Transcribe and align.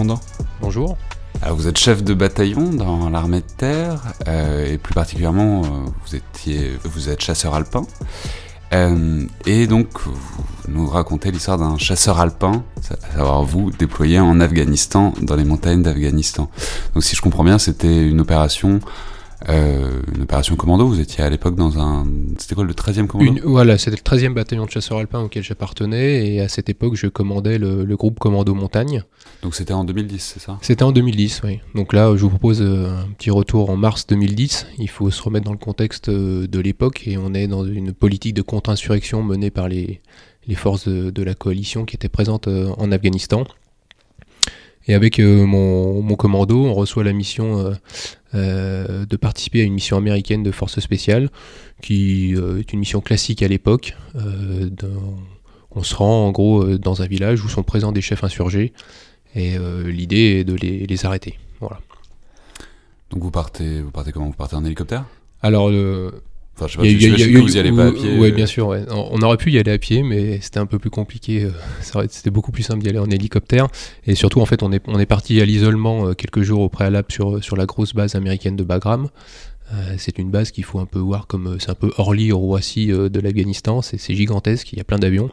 Bonjour 0.00 0.16
commandant. 0.16 0.20
Bonjour. 0.62 0.96
Alors, 1.42 1.56
vous 1.56 1.68
êtes 1.68 1.76
chef 1.76 2.02
de 2.02 2.14
bataillon 2.14 2.70
dans 2.70 3.10
l'armée 3.10 3.40
de 3.40 3.46
terre 3.58 4.00
euh, 4.28 4.72
et 4.72 4.78
plus 4.78 4.94
particulièrement 4.94 5.62
euh, 5.62 5.66
vous 6.06 6.16
étiez 6.16 6.78
vous 6.84 7.10
êtes 7.10 7.20
chasseur 7.20 7.54
alpin. 7.54 7.82
Euh, 8.72 9.26
et 9.44 9.66
donc 9.66 9.88
vous 10.06 10.16
nous 10.68 10.86
racontez 10.86 11.30
l'histoire 11.30 11.58
d'un 11.58 11.76
chasseur 11.76 12.18
alpin, 12.18 12.62
à 12.90 13.14
savoir 13.14 13.42
vous 13.42 13.70
déployé 13.72 14.20
en 14.20 14.40
Afghanistan 14.40 15.12
dans 15.20 15.36
les 15.36 15.44
montagnes 15.44 15.82
d'Afghanistan. 15.82 16.48
Donc 16.94 17.04
si 17.04 17.14
je 17.14 17.20
comprends 17.20 17.44
bien, 17.44 17.58
c'était 17.58 18.08
une 18.08 18.22
opération 18.22 18.80
euh, 19.48 20.02
une 20.14 20.22
opération 20.22 20.54
commando, 20.56 20.86
vous 20.86 21.00
étiez 21.00 21.24
à 21.24 21.30
l'époque 21.30 21.54
dans 21.56 21.78
un... 21.78 22.06
C'était 22.38 22.54
quoi 22.54 22.64
le 22.64 22.74
13e 22.74 23.06
commando? 23.06 23.32
Une- 23.32 23.40
Voilà, 23.40 23.78
c'était 23.78 23.96
le 23.96 24.02
13e 24.02 24.34
bataillon 24.34 24.66
de 24.66 24.70
chasseurs 24.70 24.98
alpins 24.98 25.20
auquel 25.20 25.42
j'appartenais 25.42 26.26
et 26.34 26.40
à 26.40 26.48
cette 26.48 26.68
époque 26.68 26.94
je 26.96 27.06
commandais 27.06 27.58
le, 27.58 27.84
le 27.84 27.96
groupe 27.96 28.18
Commando 28.18 28.54
Montagne. 28.54 29.02
Donc 29.42 29.54
c'était 29.54 29.72
en 29.72 29.84
2010, 29.84 30.18
c'est 30.34 30.40
ça? 30.40 30.58
C'était 30.62 30.82
en 30.82 30.92
2010, 30.92 31.40
oui. 31.44 31.60
Donc 31.74 31.92
là 31.92 32.14
je 32.16 32.22
vous 32.22 32.28
propose 32.30 32.60
euh, 32.62 32.90
un 32.90 33.08
petit 33.18 33.30
retour 33.30 33.70
en 33.70 33.76
mars 33.76 34.06
2010. 34.06 34.66
Il 34.78 34.88
faut 34.90 35.10
se 35.10 35.22
remettre 35.22 35.46
dans 35.46 35.52
le 35.52 35.58
contexte 35.58 36.08
euh, 36.10 36.46
de 36.46 36.60
l'époque 36.60 37.02
et 37.06 37.16
on 37.16 37.32
est 37.34 37.46
dans 37.46 37.64
une 37.64 37.92
politique 37.92 38.34
de 38.34 38.42
contre-insurrection 38.42 39.22
menée 39.22 39.50
par 39.50 39.68
les, 39.68 40.00
les 40.46 40.54
forces 40.54 40.86
de, 40.88 41.10
de 41.10 41.22
la 41.22 41.34
coalition 41.34 41.84
qui 41.84 41.96
étaient 41.96 42.08
présentes 42.08 42.48
en 42.48 42.92
Afghanistan. 42.92 43.44
Et 44.86 44.94
avec 44.94 45.18
euh, 45.18 45.44
mon, 45.46 46.02
mon 46.02 46.16
commando, 46.16 46.64
on 46.64 46.74
reçoit 46.74 47.04
la 47.04 47.12
mission 47.12 47.58
euh, 47.58 47.74
euh, 48.34 49.06
de 49.06 49.16
participer 49.16 49.60
à 49.60 49.64
une 49.64 49.74
mission 49.74 49.96
américaine 49.96 50.42
de 50.42 50.50
force 50.50 50.80
spéciale, 50.80 51.30
qui 51.82 52.32
est 52.34 52.72
une 52.72 52.80
mission 52.80 53.00
classique 53.00 53.42
à 53.42 53.48
l'époque. 53.48 53.96
On 55.72 55.82
se 55.82 55.94
rend 55.94 56.26
en 56.26 56.32
gros 56.32 56.76
dans 56.78 57.02
un 57.02 57.06
village 57.06 57.44
où 57.44 57.48
sont 57.48 57.62
présents 57.62 57.92
des 57.92 58.00
chefs 58.00 58.24
insurgés, 58.24 58.72
et 59.34 59.56
l'idée 59.84 60.40
est 60.40 60.44
de 60.44 60.54
les, 60.54 60.86
les 60.86 61.06
arrêter. 61.06 61.38
Voilà. 61.60 61.80
Donc 63.10 63.22
vous 63.22 63.30
partez, 63.30 63.80
vous 63.82 63.90
partez 63.90 64.12
comment? 64.12 64.26
Vous 64.26 64.32
partez 64.32 64.56
en 64.56 64.64
hélicoptère? 64.64 65.04
Alors, 65.42 65.68
euh, 65.68 66.22
Enfin, 66.60 66.66
je 66.68 66.72
sais 66.72 66.78
pas, 66.78 66.84
il 66.84 66.92
y 66.92 66.94
a- 66.94 66.98
il 66.98 67.02
y 67.02 67.04
a- 67.14 67.16
j'imagine 67.16 67.26
il 67.28 67.32
y 67.32 67.36
a- 67.36 67.40
que 67.40 67.46
vous 67.46 67.56
y 67.56 67.58
allez 67.60 67.72
pas 67.72 67.86
à 67.86 67.92
pied. 67.92 68.18
Oui, 68.18 68.28
euh, 68.28 68.32
bien 68.32 68.46
sûr. 68.46 68.66
ouais. 68.68 68.84
On 68.90 69.20
aurait 69.22 69.38
pu 69.38 69.50
y 69.50 69.58
aller 69.58 69.72
à 69.72 69.78
pied, 69.78 70.02
mais 70.02 70.40
c'était 70.42 70.58
un 70.58 70.66
peu 70.66 70.78
plus 70.78 70.90
compliqué. 70.90 71.44
euh, 71.44 71.50
C'était 72.10 72.30
beaucoup 72.30 72.52
plus 72.52 72.62
simple 72.62 72.82
d'y 72.82 72.88
aller 72.90 72.98
en 72.98 73.10
hélicoptère. 73.10 73.68
Et 74.06 74.14
surtout, 74.14 74.40
en 74.40 74.46
fait, 74.46 74.62
on 74.62 74.70
est, 74.72 74.82
on 74.86 74.98
est 74.98 75.06
parti 75.06 75.40
à 75.40 75.44
l'isolement 75.46 76.08
euh, 76.08 76.12
quelques 76.14 76.42
jours 76.42 76.60
au 76.60 76.68
préalable 76.68 77.10
sur, 77.10 77.42
sur 77.42 77.56
la 77.56 77.64
grosse 77.66 77.94
base 77.94 78.14
américaine 78.14 78.56
de 78.56 78.64
Bagram. 78.64 79.08
C'est 79.98 80.18
une 80.18 80.30
base 80.32 80.50
qu'il 80.50 80.64
faut 80.64 80.80
un 80.80 80.84
peu 80.84 80.98
voir 80.98 81.28
comme 81.28 81.56
c'est 81.60 81.70
un 81.70 81.76
peu 81.76 81.92
Orly, 81.96 82.32
Roissy 82.32 82.88
de 82.88 83.20
l'Afghanistan. 83.20 83.82
C'est 83.82 84.14
gigantesque. 84.14 84.72
Il 84.72 84.78
y 84.78 84.80
a 84.80 84.84
plein 84.84 84.98
d'avions 84.98 85.30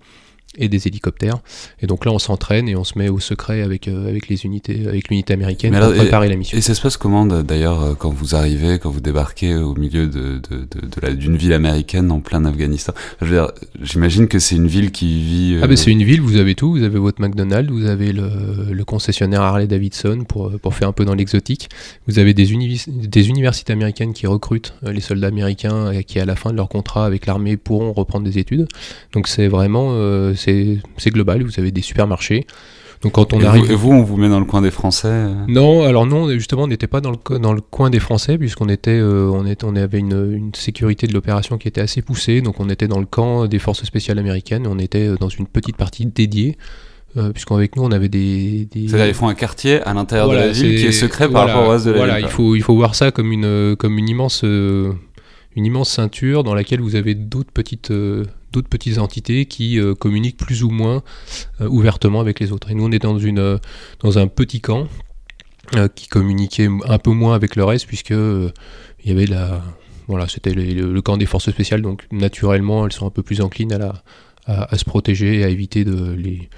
et 0.57 0.69
des 0.69 0.87
hélicoptères. 0.87 1.37
Et 1.81 1.87
donc 1.87 2.05
là, 2.05 2.11
on 2.11 2.19
s'entraîne 2.19 2.67
et 2.69 2.75
on 2.75 2.83
se 2.83 2.97
met 2.97 3.09
au 3.09 3.19
secret 3.19 3.61
avec, 3.61 3.87
euh, 3.87 4.07
avec 4.07 4.27
les 4.27 4.45
unités, 4.45 4.87
avec 4.87 5.09
l'unité 5.09 5.33
américaine 5.33 5.77
pour 5.77 5.93
préparer 5.93 6.29
la 6.29 6.35
mission. 6.35 6.57
Et 6.57 6.61
ça 6.61 6.73
se 6.73 6.81
passe 6.81 6.97
comment 6.97 7.25
d'ailleurs 7.25 7.81
euh, 7.83 7.93
quand 7.95 8.09
vous 8.09 8.33
arrivez, 8.35 8.79
quand 8.79 8.89
vous 8.89 9.01
débarquez 9.01 9.55
au 9.55 9.75
milieu 9.75 10.07
de, 10.07 10.39
de, 10.49 10.57
de, 10.59 10.81
de 10.81 11.01
la- 11.01 11.13
d'une 11.13 11.35
ville 11.37 11.53
américaine 11.53 12.11
en 12.11 12.19
plein 12.21 12.43
Afghanistan? 12.45 12.93
Je 13.21 13.25
veux 13.25 13.31
dire, 13.35 13.51
j'imagine 13.81 14.27
que 14.27 14.39
c'est 14.39 14.55
une 14.55 14.67
ville 14.67 14.91
qui 14.91 15.21
vit. 15.21 15.53
euh, 15.55 15.61
Ah 15.63 15.67
ben 15.67 15.77
c'est 15.77 15.91
une 15.91 16.03
ville, 16.03 16.21
vous 16.21 16.37
avez 16.37 16.55
tout, 16.55 16.71
vous 16.71 16.83
avez 16.83 16.97
votre 16.99 17.21
McDonald's, 17.21 17.71
vous 17.71 17.85
avez 17.85 18.11
le, 18.13 18.71
le 18.71 18.85
concessionnaire 18.85 19.41
Harley 19.41 19.67
Davidson 19.67 20.23
pour, 20.27 20.51
pour 20.59 20.73
faire 20.73 20.87
un 20.87 20.93
peu 20.93 21.05
dans 21.05 21.13
l'exotique, 21.15 21.69
vous 22.07 22.19
avez 22.19 22.33
des, 22.33 22.51
universités 22.51 23.73
américaines 23.73 24.13
qui 24.13 24.27
recrutent 24.27 24.73
euh, 24.85 24.91
les 24.91 25.01
soldats 25.01 25.27
américains 25.27 25.91
et 25.91 26.03
qui 26.03 26.19
à 26.19 26.25
la 26.25 26.35
fin 26.35 26.51
de 26.51 26.55
leur 26.55 26.69
contrat 26.69 27.05
avec 27.05 27.25
l'armée 27.25 27.57
pourront 27.57 27.93
reprendre 27.93 28.25
des 28.25 28.39
études. 28.39 28.67
Donc 29.13 29.27
c'est 29.27 29.47
vraiment, 29.47 29.89
euh, 29.91 30.33
c'est 30.37 31.09
global, 31.11 31.43
vous 31.43 31.59
avez 31.59 31.71
des 31.71 31.81
supermarchés. 31.81 32.45
Donc 33.03 33.11
quand 33.11 33.31
on 33.33 33.39
et, 33.41 33.45
arrive... 33.45 33.65
vous, 33.65 33.71
et 33.71 33.75
vous, 33.75 33.91
on 33.91 34.01
vous 34.01 34.17
met 34.17 34.27
dans 34.27 34.39
le 34.39 34.45
coin 34.45 34.61
des 34.63 34.71
Français 34.71 35.07
euh 35.07 35.33
Non, 35.47 35.83
alors 35.83 36.07
non, 36.07 36.29
justement, 36.31 36.63
on 36.63 36.67
n'était 36.67 36.87
pas 36.87 36.99
dans 36.99 37.11
le, 37.11 37.37
dans 37.39 37.53
le 37.53 37.61
coin 37.61 37.91
des 37.91 37.99
Français, 37.99 38.39
puisqu'on 38.39 38.69
était, 38.69 38.89
euh, 38.97 39.29
on 39.31 39.45
était, 39.45 39.65
on 39.65 39.75
avait 39.75 39.99
une, 39.99 40.33
une 40.33 40.51
sécurité 40.55 41.05
de 41.05 41.13
l'opération 41.13 41.59
qui 41.59 41.67
était 41.67 41.81
assez 41.81 42.01
poussée, 42.01 42.41
donc 42.41 42.59
on 42.59 42.69
était 42.69 42.87
dans 42.87 42.99
le 42.99 43.05
camp 43.05 43.45
des 43.45 43.59
forces 43.59 43.83
spéciales 43.83 44.17
américaines, 44.17 44.65
on 44.65 44.79
était 44.79 45.09
euh, 45.09 45.15
dans 45.19 45.29
une 45.29 45.45
petite 45.45 45.77
partie 45.77 46.07
dédiée, 46.07 46.57
euh, 47.17 47.31
puisqu'avec 47.31 47.75
nous 47.75 47.83
on 47.83 47.91
avait 47.91 48.09
des... 48.09 48.65
des- 48.71 48.87
C'est-à-dire, 48.87 49.07
ils 49.09 49.13
font 49.13 49.27
un 49.27 49.35
quartier 49.35 49.79
à 49.83 49.93
l'intérieur 49.93 50.25
Voilà, 50.25 50.41
de 50.43 50.47
la 50.47 50.53
ville 50.53 50.79
qui 50.79 50.85
est 50.87 50.91
secret 50.91 51.25
par 51.29 51.43
voilà, 51.43 51.53
rapport 51.53 51.69
au 51.69 51.71
reste 51.73 51.85
de 51.85 51.91
la 51.91 51.97
Voilà, 51.97 52.15
ville. 52.17 52.25
il 52.25 52.31
faut, 52.31 52.55
il 52.55 52.63
faut 52.63 52.75
voir 52.75 52.95
ça 52.95 53.11
comme 53.11 53.31
une, 53.31 53.75
comme 53.77 53.99
une 53.99 54.09
immense, 54.09 54.41
euh, 54.43 54.91
une 55.55 55.65
immense 55.67 55.91
ceinture 55.91 56.43
dans 56.43 56.55
laquelle 56.55 56.81
vous 56.81 56.95
avez 56.95 57.13
d'autres 57.13 57.51
petites, 57.53 57.91
euh, 57.91 58.25
d'autres 58.57 58.69
petites 58.69 58.97
entités 58.97 59.45
qui 59.45 59.79
euh, 59.79 59.93
communiquent 59.93 60.37
plus 60.37 60.63
ou 60.63 60.69
moins 60.69 61.03
euh, 61.61 61.67
ouvertement 61.67 62.19
avec 62.19 62.39
les 62.39 62.51
autres. 62.51 62.71
Et 62.71 62.73
nous, 62.73 62.85
on 62.85 62.91
est 62.91 62.99
dans, 62.99 63.19
une, 63.19 63.39
euh, 63.39 63.57
dans 63.99 64.17
un 64.17 64.27
petit 64.27 64.61
camp 64.61 64.87
qui 65.95 66.07
communiquait 66.07 66.69
un 66.87 66.97
peu 66.97 67.11
moins 67.11 67.35
avec 67.35 67.57
le 67.57 67.65
reste, 67.65 67.87
puisque 67.87 68.11
il 68.11 68.53
y 69.03 69.11
avait 69.11 69.25
la, 69.25 69.61
voilà, 70.07 70.25
c'était 70.29 70.53
le, 70.53 71.01
camp 71.01 71.17
des 71.17 71.25
forces 71.25 71.51
spéciales, 71.51 71.81
donc 71.81 72.07
naturellement, 72.09 72.85
elles 72.85 72.93
sont 72.93 73.05
un 73.05 73.09
peu 73.09 73.21
plus 73.21 73.41
enclines 73.41 73.73
à 73.73 73.77
la 74.47 74.77
se 74.77 74.85
protéger 74.85 75.39
et 75.39 75.43
à 75.43 75.49
éviter 75.49 75.83
de 75.83 76.13
les, 76.13 76.49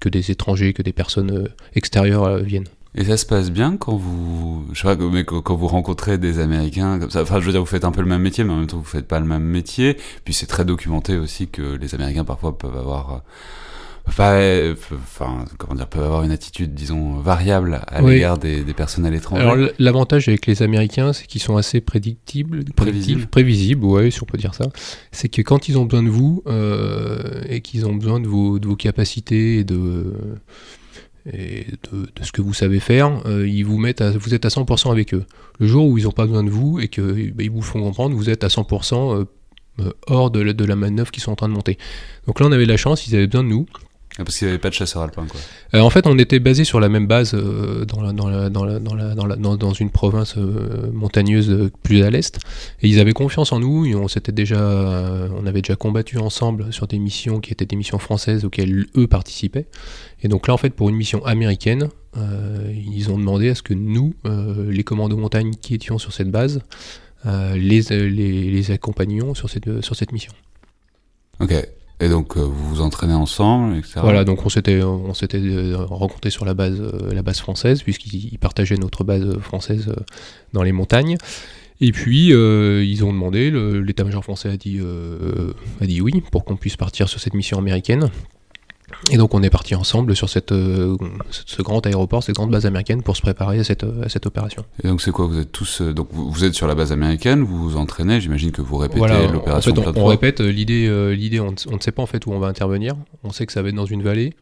que 0.00 0.08
des 0.08 0.30
étrangers, 0.30 0.72
que 0.72 0.80
des 0.80 0.94
personnes 0.94 1.50
extérieures 1.74 2.38
viennent. 2.38 2.68
Et 2.96 3.04
ça 3.04 3.16
se 3.16 3.26
passe 3.26 3.50
bien 3.50 3.76
quand 3.76 3.96
vous, 3.96 4.64
je 4.72 4.80
sais 4.80 4.96
pas, 4.96 5.04
mais 5.10 5.24
quand, 5.24 5.56
vous 5.56 5.66
rencontrez 5.66 6.16
des 6.16 6.38
Américains 6.38 7.00
comme 7.00 7.10
ça. 7.10 7.22
Enfin, 7.22 7.40
je 7.40 7.46
veux 7.46 7.50
dire, 7.52 7.60
vous 7.60 7.66
faites 7.66 7.84
un 7.84 7.90
peu 7.90 8.00
le 8.02 8.06
même 8.08 8.22
métier, 8.22 8.44
mais 8.44 8.52
en 8.52 8.56
même 8.58 8.68
temps, 8.68 8.78
vous 8.78 8.84
faites 8.84 9.08
pas 9.08 9.18
le 9.18 9.26
même 9.26 9.42
métier. 9.42 9.96
Puis 10.24 10.32
c'est 10.32 10.46
très 10.46 10.64
documenté 10.64 11.16
aussi 11.16 11.48
que 11.48 11.76
les 11.76 11.94
Américains 11.96 12.24
parfois 12.24 12.56
peuvent 12.56 12.76
avoir, 12.76 13.12
euh, 13.14 13.18
euh, 14.20 14.74
enfin, 14.92 15.44
comment 15.58 15.74
dire, 15.74 15.88
peuvent 15.88 16.04
avoir 16.04 16.22
une 16.22 16.30
attitude, 16.30 16.72
disons, 16.72 17.14
variable 17.18 17.80
à 17.88 18.00
Oui. 18.00 18.12
l'égard 18.12 18.38
des, 18.38 18.62
des 18.62 18.74
personnes 18.74 19.06
à 19.06 19.10
l'étranger. 19.10 19.42
Alors 19.42 19.68
l'avantage 19.80 20.28
avec 20.28 20.46
les 20.46 20.62
Américains, 20.62 21.12
c'est 21.12 21.26
qu'ils 21.26 21.42
sont 21.42 21.56
assez 21.56 21.80
prédictibles, 21.80 22.64
Prévisibles. 22.76 23.26
prévisibles, 23.26 23.84
ouais, 23.86 24.12
si 24.12 24.22
on 24.22 24.26
peut 24.26 24.38
dire 24.38 24.54
ça. 24.54 24.66
C'est 25.10 25.28
que 25.28 25.42
quand 25.42 25.68
ils 25.68 25.78
ont 25.78 25.84
besoin 25.84 26.04
de 26.04 26.10
vous 26.10 26.44
euh, 26.46 27.42
et 27.48 27.60
qu'ils 27.60 27.86
ont 27.86 27.94
besoin 27.94 28.20
de 28.20 28.28
vos, 28.28 28.60
de 28.60 28.68
vos 28.68 28.76
capacités 28.76 29.58
et 29.58 29.64
de 29.64 30.14
et 31.32 31.66
de, 31.90 32.06
ce 32.22 32.32
que 32.32 32.42
vous 32.42 32.52
savez 32.52 32.80
faire, 32.80 33.26
euh, 33.26 33.48
ils 33.48 33.64
vous 33.64 33.78
mettent, 33.78 34.02
vous 34.02 34.34
êtes 34.34 34.44
à 34.44 34.48
100% 34.48 34.90
avec 34.90 35.14
eux. 35.14 35.24
Le 35.58 35.66
jour 35.66 35.86
où 35.86 35.96
ils 35.96 36.04
n'ont 36.04 36.12
pas 36.12 36.26
besoin 36.26 36.44
de 36.44 36.50
vous 36.50 36.80
et 36.80 36.88
que 36.88 37.30
bah, 37.30 37.42
ils 37.42 37.50
vous 37.50 37.62
font 37.62 37.80
comprendre, 37.80 38.14
vous 38.14 38.28
êtes 38.28 38.44
à 38.44 38.48
100% 38.48 38.94
euh, 38.94 39.24
euh, 39.80 39.92
hors 40.06 40.30
de 40.30 40.40
la, 40.40 40.52
de 40.52 40.64
la 40.64 40.76
manœuvre 40.76 41.10
qu'ils 41.10 41.22
sont 41.22 41.32
en 41.32 41.36
train 41.36 41.48
de 41.48 41.54
monter. 41.54 41.78
Donc 42.26 42.40
là, 42.40 42.46
on 42.46 42.52
avait 42.52 42.66
la 42.66 42.76
chance, 42.76 43.06
ils 43.06 43.16
avaient 43.16 43.26
besoin 43.26 43.44
de 43.44 43.48
nous. 43.48 43.66
Parce 44.16 44.38
qu'il 44.38 44.46
n'y 44.46 44.52
avait 44.52 44.60
pas 44.60 44.68
de 44.68 44.74
chasseurs 44.74 45.02
alpins, 45.02 45.26
quoi. 45.26 45.40
Euh, 45.74 45.80
en 45.80 45.90
fait, 45.90 46.06
on 46.06 46.16
était 46.18 46.38
basé 46.38 46.62
sur 46.62 46.78
la 46.78 46.88
même 46.88 47.08
base 47.08 47.34
euh, 47.34 47.84
dans, 47.84 48.00
la- 48.00 48.12
dans, 48.12 48.28
la- 48.28 48.48
dans, 48.48 48.64
la- 48.64 48.78
dans, 48.78 48.94
la- 48.94 49.12
dans, 49.16 49.26
la- 49.26 49.34
dans- 49.34 49.56
dans 49.56 49.72
une 49.72 49.90
province 49.90 50.36
euh, 50.38 50.88
montagneuse 50.92 51.50
euh, 51.50 51.68
plus 51.82 52.02
à 52.04 52.10
l'est, 52.10 52.38
et 52.80 52.88
ils 52.88 53.00
avaient 53.00 53.12
confiance 53.12 53.50
en 53.50 53.58
nous. 53.58 53.86
Et 53.86 53.96
on 53.96 54.06
s'était 54.06 54.30
déjà, 54.30 54.60
euh, 54.60 55.28
on 55.36 55.46
avait 55.46 55.62
déjà 55.62 55.74
combattu 55.74 56.18
ensemble 56.18 56.72
sur 56.72 56.86
des 56.86 57.00
missions 57.00 57.40
qui 57.40 57.50
étaient 57.52 57.66
des 57.66 57.74
missions 57.74 57.98
françaises 57.98 58.44
auxquelles 58.44 58.86
eux 58.96 59.08
participaient. 59.08 59.66
Et 60.22 60.28
donc 60.28 60.46
là, 60.46 60.54
en 60.54 60.58
fait, 60.58 60.70
pour 60.70 60.88
une 60.88 60.96
mission 60.96 61.24
américaine, 61.24 61.88
euh, 62.16 62.72
ils 62.72 63.10
ont 63.10 63.18
demandé 63.18 63.48
à 63.50 63.56
ce 63.56 63.62
que 63.62 63.74
nous, 63.74 64.14
les 64.68 64.84
commandos 64.84 65.16
montagne 65.16 65.54
qui 65.60 65.74
étions 65.74 65.98
sur 65.98 66.12
cette 66.12 66.30
base, 66.30 66.60
les, 67.24 67.80
les, 67.82 68.08
les 68.50 68.70
accompagnions 68.70 69.34
sur 69.34 69.50
cette, 69.50 69.80
sur 69.80 69.96
cette 69.96 70.12
mission. 70.12 70.32
Ok. 71.40 71.52
Et 72.00 72.08
donc, 72.08 72.36
euh, 72.36 72.40
vous 72.40 72.68
vous 72.74 72.80
entraînez 72.80 73.14
ensemble, 73.14 73.76
etc. 73.76 74.00
Voilà, 74.02 74.24
donc 74.24 74.44
on 74.44 74.48
s'était 74.48 74.82
on 74.82 75.14
s'était 75.14 75.38
euh, 75.38 75.76
rencontrés 75.76 76.30
sur 76.30 76.44
la 76.44 76.54
base 76.54 76.80
euh, 76.80 77.14
la 77.14 77.22
base 77.22 77.38
française 77.38 77.82
puisqu'ils 77.82 78.32
ils 78.32 78.38
partageaient 78.38 78.76
notre 78.76 79.04
base 79.04 79.38
française 79.38 79.94
dans 80.52 80.62
les 80.62 80.72
montagnes. 80.72 81.16
Et 81.80 81.92
puis 81.92 82.28
ils 82.28 83.04
ont 83.04 83.12
demandé, 83.12 83.50
l'état-major 83.50 84.22
français 84.22 84.48
a 84.48 84.56
dit 84.56 84.80
a 85.80 85.86
dit 85.86 86.00
oui 86.00 86.22
pour 86.30 86.44
qu'on 86.44 86.56
puisse 86.56 86.76
partir 86.76 87.08
sur 87.08 87.20
cette 87.20 87.34
mission 87.34 87.58
américaine. 87.58 88.10
Et 89.10 89.16
donc 89.16 89.34
on 89.34 89.42
est 89.42 89.50
parti 89.50 89.74
ensemble 89.74 90.16
sur 90.16 90.28
cette, 90.28 90.52
euh, 90.52 90.96
ce, 91.30 91.62
grand 91.62 91.84
aéroport, 91.86 92.22
cette 92.22 92.34
grande 92.36 92.50
base 92.50 92.66
américaine 92.66 93.02
pour 93.02 93.16
se 93.16 93.22
préparer 93.22 93.58
à 93.58 93.64
cette, 93.64 93.84
à 93.84 94.08
cette 94.08 94.26
opération. 94.26 94.64
Et 94.82 94.88
donc, 94.88 95.00
c'est 95.02 95.10
quoi 95.10 95.26
Vous 95.26 95.38
êtes 95.38 95.52
tous. 95.52 95.80
euh, 95.82 95.92
donc, 95.92 96.08
vous, 96.12 96.44
êtes 96.44 96.54
sur 96.54 96.66
la 96.66 96.74
base 96.74 96.90
américaine, 96.92 97.42
vous 97.42 97.58
vous 97.70 97.76
entraînez, 97.76 98.20
j'imagine 98.20 98.50
que 98.50 98.62
vous 98.62 98.76
répétez 98.76 98.98
Voilà, 98.98 99.22
en 99.28 99.32
l'opération 99.32 99.74
fait, 99.74 99.98
on, 99.98 100.06
répète 100.06 100.40
euh, 100.40 100.50
l'idée. 100.50 100.86
euh, 100.88 101.14
l'idée, 101.14 101.40
on, 101.40 101.50
ne- 101.52 101.56
on 101.70 101.76
ne 101.76 101.80
sait 101.80 101.92
pas 101.92 102.02
en 102.02 102.06
fait 102.06 102.24
où 102.26 102.32
on 102.32 102.38
va 102.38 102.46
intervenir. 102.48 102.94
On 103.22 103.30
sait 103.30 103.44
que 103.46 103.52
ça 103.52 103.62
va 103.62 103.68
être 103.68 103.74
dans 103.74 103.84
une 103.86 104.02
vallée. 104.02 104.32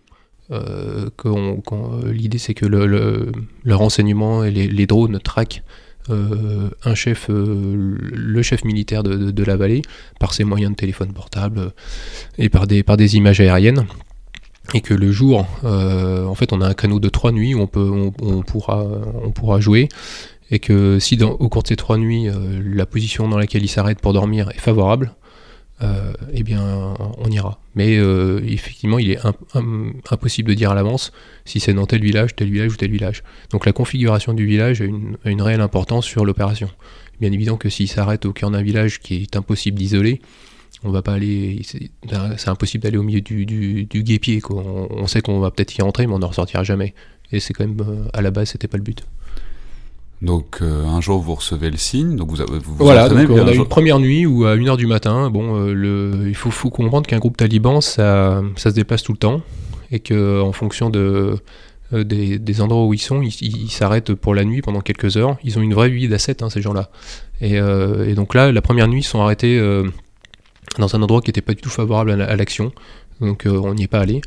l'idée, 2.10 2.38
c'est 2.38 2.54
que 2.54 2.66
le, 2.66 2.87
le- 2.87 3.32
le 3.64 3.75
renseignement 3.75 4.44
et 4.44 4.50
les, 4.50 4.69
les 4.69 4.87
drones 4.87 5.19
traquent 5.20 5.62
euh, 6.10 6.69
un 6.84 6.94
chef, 6.94 7.28
euh, 7.31 7.96
le 8.00 8.43
chef 8.43 8.64
militaire 8.64 9.02
de, 9.02 9.16
de- 9.16 9.31
de 9.31 9.44
la 9.44 9.56
vallée, 9.56 9.82
par 10.19 10.34
ses 10.34 10.44
moyens 10.44 10.72
de 10.72 10.76
téléphone 10.76 11.12
portable 11.12 11.58
euh, 11.58 11.69
et 12.38 12.49
par 12.49 12.66
des, 12.66 12.82
par 12.82 12.96
des 12.96 13.16
images 13.16 13.40
aériennes. 13.40 13.87
Et 14.75 14.81
que 14.81 14.94
le 14.94 15.12
jour, 15.12 15.47
euh, 15.64 16.25
en 16.25 16.35
fait, 16.35 16.53
on 16.53 16.61
a 16.61 16.67
un 16.67 16.75
canot 16.75 17.00
de 17.00 17.09
trois 17.09 17.32
nuits 17.32 17.55
où 17.55 17.61
on, 17.61 17.67
peut, 17.67 17.91
on, 18.23 18.43
pourra, 18.43 18.87
on 19.23 19.31
pourra 19.31 19.61
jouer 19.61 19.88
et 20.50 20.59
que 20.59 20.99
si 20.99 21.19
au 21.23 21.49
cours 21.49 21.62
de 21.62 21.69
ces 21.69 21.76
trois 21.76 21.99
nuits, 21.99 22.29
euh, 22.29 22.61
la 22.62 22.87
position 22.87 23.29
dans 23.29 23.38
laquelle 23.38 23.62
il 23.62 23.69
s'arrête 23.69 24.00
pour 24.00 24.12
dormir 24.12 24.50
est 24.50 24.61
favorable, 24.61 25.12
eh 26.32 26.44
bien, 26.44 26.94
on 27.19 27.29
ira. 27.29 27.59
Mais 27.75 27.97
effectivement, 27.97 29.00
il 29.00 29.11
est 29.11 29.19
impossible 30.12 30.50
de 30.50 30.55
dire 30.55 30.70
à 30.70 30.76
l'avance 30.76 31.11
si 31.44 31.59
c'est 31.59 31.75
dans 31.75 31.87
tel 31.87 32.00
village, 32.03 32.37
tel 32.37 32.49
village 32.49 32.75
ou 32.75 32.76
tel 32.76 32.93
village. 32.93 33.25
Donc 33.50 33.67
la 33.67 33.73
configuration 33.73 34.32
du 34.32 34.47
village 34.47 34.81
a 34.81 34.85
une, 34.85 35.17
une 35.25 35.43
réelle 35.43 35.61
importance 35.61 36.06
sur 36.06 36.25
l'opération. 36.25 36.70
Bien 37.20 37.32
évident 37.32 37.56
que 37.56 37.69
s'il 37.69 37.88
s'arrête 37.88 38.26
au 38.26 38.32
cœur 38.32 38.53
d'un 38.53 38.62
village 38.62 39.00
qui 39.00 39.23
est 39.23 39.35
impossible 39.35 39.76
d'isoler, 39.76 40.20
on 40.84 40.90
va 40.90 41.02
pas 41.02 41.12
aller. 41.12 41.61
C'est 41.64 42.49
impossible 42.49 42.82
d'aller 42.82 42.99
au 42.99 43.02
milieu 43.02 43.20
du, 43.20 43.46
du, 43.46 44.02
guépier. 44.02 44.40
Quoi. 44.40 44.62
On, 44.90 45.06
sait 45.06 45.20
qu'on 45.20 45.40
va 45.40 45.50
peut-être 45.50 45.76
y 45.76 45.82
rentrer, 45.82 46.06
mais 46.06 46.14
on 46.14 46.19
n'en 46.19 46.29
ressortira 46.29 46.64
jamais. 46.64 46.94
Et 47.31 47.40
c'est 47.40 47.55
quand 47.55 47.67
même, 47.67 47.81
euh, 47.81 48.08
à 48.12 48.23
la 48.23 48.31
base, 48.31 48.50
c'était 48.50 48.69
pas 48.69 48.76
le 48.76 48.82
but. 48.82 49.05
Donc 50.20 50.58
euh, 50.62 50.84
un 50.84 51.00
jour 51.00 51.20
vous 51.20 51.34
recevez 51.34 51.69
le 51.69 51.76
signe, 51.76 52.14
donc 52.14 52.31
vous, 52.31 52.37
vous, 52.37 52.76
voilà, 52.76 53.08
donc, 53.08 53.29
on 53.29 53.44
a 53.44 53.52
une 53.52 53.67
première 53.67 53.99
nuit 53.99 54.25
où 54.25 54.44
à 54.44 54.55
1h 54.55 54.76
du 54.76 54.87
matin, 54.87 55.31
bon, 55.31 55.56
euh, 55.56 55.73
le, 55.73 56.29
il 56.29 56.37
faut, 56.37 56.52
faut 56.52 56.70
comprendre 56.70 57.08
qu'un 57.08 57.19
groupe 57.19 57.37
taliban 57.37 57.81
ça, 57.81 58.40
ça, 58.55 58.70
se 58.70 58.75
déplace 58.76 59.02
tout 59.02 59.11
le 59.11 59.19
temps 59.19 59.40
et 59.90 59.99
que 59.99 60.40
en 60.40 60.52
fonction 60.52 60.90
de, 60.90 61.40
des, 61.93 62.38
des, 62.38 62.61
endroits 62.61 62.87
où 62.87 62.94
ils 62.94 63.00
sont, 63.00 63.20
ils 63.20 63.69
s'arrêtent 63.69 64.14
pour 64.14 64.37
la 64.37 64.44
nuit 64.44 64.62
pendant 64.62 64.81
quelques 64.81 65.17
heures. 65.17 65.38
Ils 65.43 65.58
ont 65.58 65.61
une 65.61 65.75
vraie 65.75 65.90
vie 65.90 66.06
d'asset 66.06 66.40
hein, 66.44 66.50
ces 66.50 66.62
gens-là. 66.62 66.90
Et, 67.40 67.55
et, 67.56 68.14
donc 68.14 68.35
là, 68.35 68.52
la 68.52 68.62
première 68.62 68.87
nuit, 68.87 69.00
ils 69.00 69.05
sont 69.05 69.20
arrêtés 69.20 69.61
dans 70.81 70.97
un 70.97 71.03
endroit 71.03 71.21
qui 71.21 71.29
n'était 71.29 71.43
pas 71.43 71.55
du 71.55 71.61
tout 71.61 71.71
favorable 71.71 72.11
à 72.23 72.37
l'action. 72.37 72.73
Donc 73.23 73.47
euh, 73.47 73.61
on 73.63 73.75
n'y 73.75 73.85
est 73.85 73.89
pas 73.89 74.01
allé. 74.01 74.21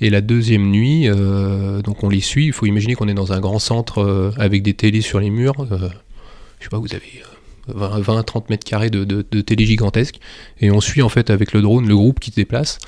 Et 0.00 0.10
la 0.10 0.20
deuxième 0.20 0.70
nuit, 0.70 1.08
euh, 1.08 1.82
donc 1.82 2.02
on 2.02 2.08
les 2.08 2.20
suit. 2.20 2.46
Il 2.46 2.52
faut 2.52 2.66
imaginer 2.66 2.94
qu'on 2.94 3.08
est 3.08 3.14
dans 3.14 3.32
un 3.32 3.40
grand 3.40 3.58
centre 3.58 3.98
euh, 3.98 4.32
avec 4.36 4.62
des 4.62 4.74
télés 4.74 5.00
sur 5.00 5.20
les 5.20 5.30
murs. 5.30 5.66
je 5.70 6.64
sais 6.64 6.70
pas, 6.70 6.78
vous 6.78 6.88
avez 6.92 7.22
20-30 7.72 8.44
mètres 8.50 8.64
carrés 8.64 8.90
de, 8.90 9.22
télé 9.22 9.64
gigantesques. 9.64 10.18
Et 10.60 10.70
on 10.70 10.80
suit 10.80 11.02
en 11.02 11.08
fait 11.08 11.30
avec 11.30 11.52
le 11.52 11.62
drone 11.62 11.86
le 11.86 11.96
groupe 11.96 12.20
qui 12.20 12.30
se 12.30 12.36
déplace. 12.36 12.78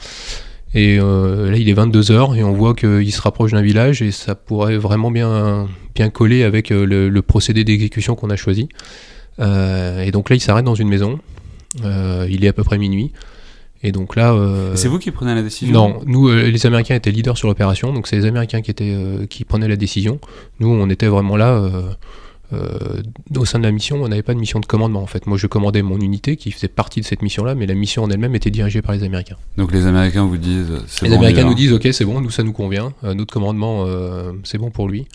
Et 0.74 0.96
là, 0.96 1.56
il 1.56 1.68
est 1.68 1.74
22h 1.74 2.34
et 2.34 2.42
on 2.42 2.52
voit 2.52 2.74
qu'il 2.74 3.12
se 3.12 3.20
rapproche 3.20 3.52
d'un 3.52 3.60
village 3.60 4.00
et 4.00 4.10
ça 4.10 4.34
pourrait 4.34 4.78
vraiment 4.78 5.10
bien, 5.10 5.68
coller 6.14 6.42
avec 6.44 6.70
le 6.70 7.20
procédé 7.20 7.62
d'exécution 7.62 8.14
qu'on 8.14 8.30
a 8.30 8.36
choisi. 8.36 8.70
et 9.38 10.10
donc 10.12 10.30
là, 10.30 10.36
il 10.36 10.40
s'arrête 10.40 10.64
dans 10.64 10.74
une 10.74 10.88
maison. 10.88 11.20
Euh, 11.84 12.26
il 12.30 12.44
est 12.44 12.48
à 12.48 12.52
peu 12.52 12.64
près 12.64 12.78
minuit. 12.78 13.12
Et 13.82 13.92
donc 13.92 14.14
là. 14.14 14.32
Euh, 14.32 14.76
c'est 14.76 14.88
vous 14.88 14.98
qui 14.98 15.10
prenez 15.10 15.34
la 15.34 15.42
décision 15.42 15.72
Non, 15.72 16.00
nous, 16.06 16.28
euh, 16.28 16.50
les 16.50 16.66
Américains 16.66 16.94
étaient 16.94 17.10
leaders 17.10 17.36
sur 17.36 17.48
l'opération, 17.48 17.92
donc 17.92 18.06
c'est 18.06 18.16
les 18.16 18.26
Américains 18.26 18.62
qui, 18.62 18.70
étaient, 18.70 18.96
qui 19.28 19.44
prenaient 19.44 19.68
la 19.68 19.76
décision. 19.76 20.20
Nous, 20.60 20.68
on 20.68 20.88
était 20.88 21.08
vraiment 21.08 21.36
là. 21.36 21.60
au 23.36 23.44
sein 23.44 23.58
de 23.58 23.64
la 23.64 23.72
mission, 23.72 24.02
on 24.02 24.08
n'avait 24.08 24.22
pas 24.22 24.34
de 24.34 24.38
mission 24.38 24.60
de 24.60 24.66
commandement 24.66 25.02
en 25.02 25.06
fait. 25.06 25.26
Moi, 25.26 25.36
je 25.36 25.48
commandais 25.48 25.82
mon 25.82 25.98
unité 25.98 26.36
qui 26.36 26.52
faisait 26.52 26.68
partie 26.68 27.00
de 27.00 27.06
cette 27.06 27.22
mission-là, 27.22 27.56
mais 27.56 27.66
la 27.66 27.74
mission 27.74 28.04
en 28.04 28.10
elle-même 28.10 28.36
était 28.36 28.50
dirigée 28.50 28.82
par 28.82 28.94
les 28.94 29.02
Américains. 29.02 29.38
Donc 29.56 29.72
les 29.72 29.86
Américains 29.86 30.26
vous 30.26 30.36
disent. 30.36 30.72
Les 31.02 31.12
Américains 31.12 31.44
nous 31.44 31.54
disent, 31.54 31.72
ok, 31.72 31.88
c'est 31.90 32.04
bon, 32.04 32.20
nous 32.20 32.30
ça 32.30 32.44
nous 32.44 32.52
convient. 32.52 32.92
notre 33.02 33.32
commandement, 33.32 33.84
c'est 34.44 34.58
bon 34.58 34.70
pour 34.70 34.88
lui. 34.88 35.06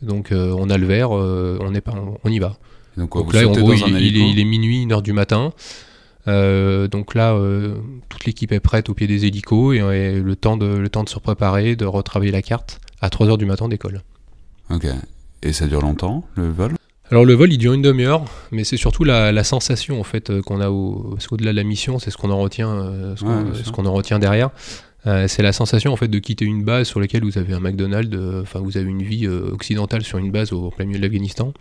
Donc 0.00 0.28
on 0.32 0.70
a 0.70 0.78
le 0.78 0.86
verre, 0.86 1.10
on, 1.10 1.74
est 1.74 1.80
pas, 1.80 1.94
on 2.22 2.30
y 2.30 2.38
va. 2.38 2.56
Donc, 2.98 3.32
là, 3.32 3.42
il, 3.42 3.96
il, 3.96 4.18
est, 4.18 4.30
il, 4.30 4.38
est, 4.38 4.44
minuit, 4.44 4.82
une 4.82 4.92
heure 4.92 5.00
du 5.00 5.14
matin. 5.14 5.54
Euh, 6.28 6.88
donc 6.88 7.14
là, 7.14 7.34
euh, 7.34 7.74
toute 8.08 8.24
l'équipe 8.24 8.52
est 8.52 8.60
prête 8.60 8.88
au 8.88 8.94
pied 8.94 9.06
des 9.06 9.26
hélicos 9.26 9.74
et, 9.74 10.20
le, 10.20 10.36
temps 10.36 10.56
de, 10.56 10.66
le 10.66 10.88
temps 10.88 11.04
de 11.04 11.08
se 11.08 11.18
préparer, 11.18 11.76
de 11.76 11.84
retravailler 11.84 12.32
la 12.32 12.42
carte 12.42 12.80
à 13.00 13.08
3h 13.08 13.38
du 13.38 13.46
matin 13.46 13.68
d'école. 13.68 14.02
Ok. 14.70 14.86
Et 15.42 15.52
ça 15.52 15.66
dure 15.66 15.80
longtemps, 15.80 16.24
le 16.36 16.50
vol? 16.50 16.74
Alors 17.10 17.26
le 17.26 17.34
vol 17.34 17.52
il 17.52 17.58
dure 17.58 17.74
une 17.74 17.82
demi-heure, 17.82 18.24
mais 18.52 18.64
c'est 18.64 18.78
surtout 18.78 19.04
la, 19.04 19.44
sensation 19.44 20.00
en 20.00 20.04
fait 20.04 20.30
euh, 20.30 20.40
qu'on 20.40 20.60
a 20.60 20.70
au, 20.70 21.18
au-delà 21.30 21.50
de 21.50 21.56
la 21.56 21.64
mission, 21.64 21.98
c'est 21.98 22.10
ce 22.10 22.16
qu'on 22.16 22.30
en 22.30 22.38
retient, 22.38 23.14
ce, 23.16 23.70
qu'on, 23.70 23.84
en 23.84 23.92
retient 23.92 24.18
derrière. 24.18 24.50
c'est 25.04 25.42
la 25.42 25.52
sensation 25.52 25.92
en 25.92 25.96
fait 25.96 26.08
de 26.08 26.18
quitter 26.20 26.46
une 26.46 26.64
base 26.64 26.86
sur 26.86 27.00
laquelle 27.00 27.24
vous 27.24 27.36
avez 27.36 27.52
un 27.52 27.60
McDonald's, 27.60 28.16
enfin 28.40 28.60
vous 28.60 28.78
avez 28.78 28.88
une 28.88 29.02
vie 29.02 29.28
occidentale 29.28 30.04
sur 30.04 30.16
une 30.16 30.30
base 30.30 30.52
au, 30.52 30.70
plein 30.70 30.86
milieu 30.86 31.00
de 31.00 31.04
l'Afghanistan, 31.04 31.52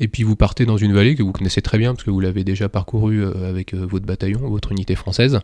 et 0.00 0.08
puis 0.08 0.22
vous 0.24 0.36
partez 0.36 0.66
dans 0.66 0.76
une 0.76 0.92
vallée 0.92 1.14
que 1.14 1.22
vous 1.22 1.32
connaissez 1.32 1.62
très 1.62 1.78
bien, 1.78 1.94
parce 1.94 2.04
que 2.04 2.10
vous 2.10 2.20
l'avez 2.20 2.44
déjà 2.44 2.68
parcouru 2.68 3.22
euh, 3.24 3.48
avec 3.48 3.74
euh, 3.74 3.86
votre 3.86 4.06
bataillon, 4.06 4.40
votre 4.48 4.72
unité 4.72 4.94
française. 4.96 5.40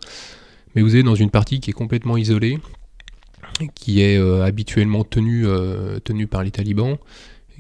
Mais 0.75 0.83
vous 0.83 0.97
êtes 0.97 1.05
dans 1.05 1.15
une 1.15 1.31
partie 1.31 1.61
qui 1.61 1.71
est 1.71 1.75
complètement 1.75 2.17
isolée, 2.17 2.59
qui 3.75 4.01
est 4.01 4.19
euh, 4.19 4.45
habituellement 4.45 5.05
tenue, 5.05 5.47
tenue 6.05 6.27
par 6.27 6.43
les 6.43 6.51
talibans, 6.51 6.97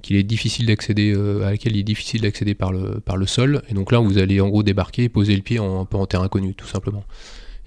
qu'il 0.02 0.16
est 0.16 0.22
difficile 0.22 0.66
d'accéder, 0.66 1.12
à 1.44 1.50
laquelle 1.50 1.76
il 1.76 1.81
est 1.81 1.84
difficile 1.84 2.22
d'accéder 2.22 2.54
par 2.54 2.72
le, 2.72 3.00
par 3.00 3.16
le 3.16 3.26
sol. 3.26 3.62
Et 3.69 3.75
donc 3.75 3.92
là, 3.92 3.98
vous 3.98 4.19
allez 4.19 4.40
en 4.40 4.48
gros 4.48 4.62
débarquer 4.62 5.04
et 5.04 5.08
poser 5.08 5.37
le 5.37 5.42
pied 5.42 5.58
en, 5.58 5.87
en 5.92 6.06
terrain 6.06 6.28
connu, 6.28 6.54
tout 6.54 6.66
simplement. 6.66 7.04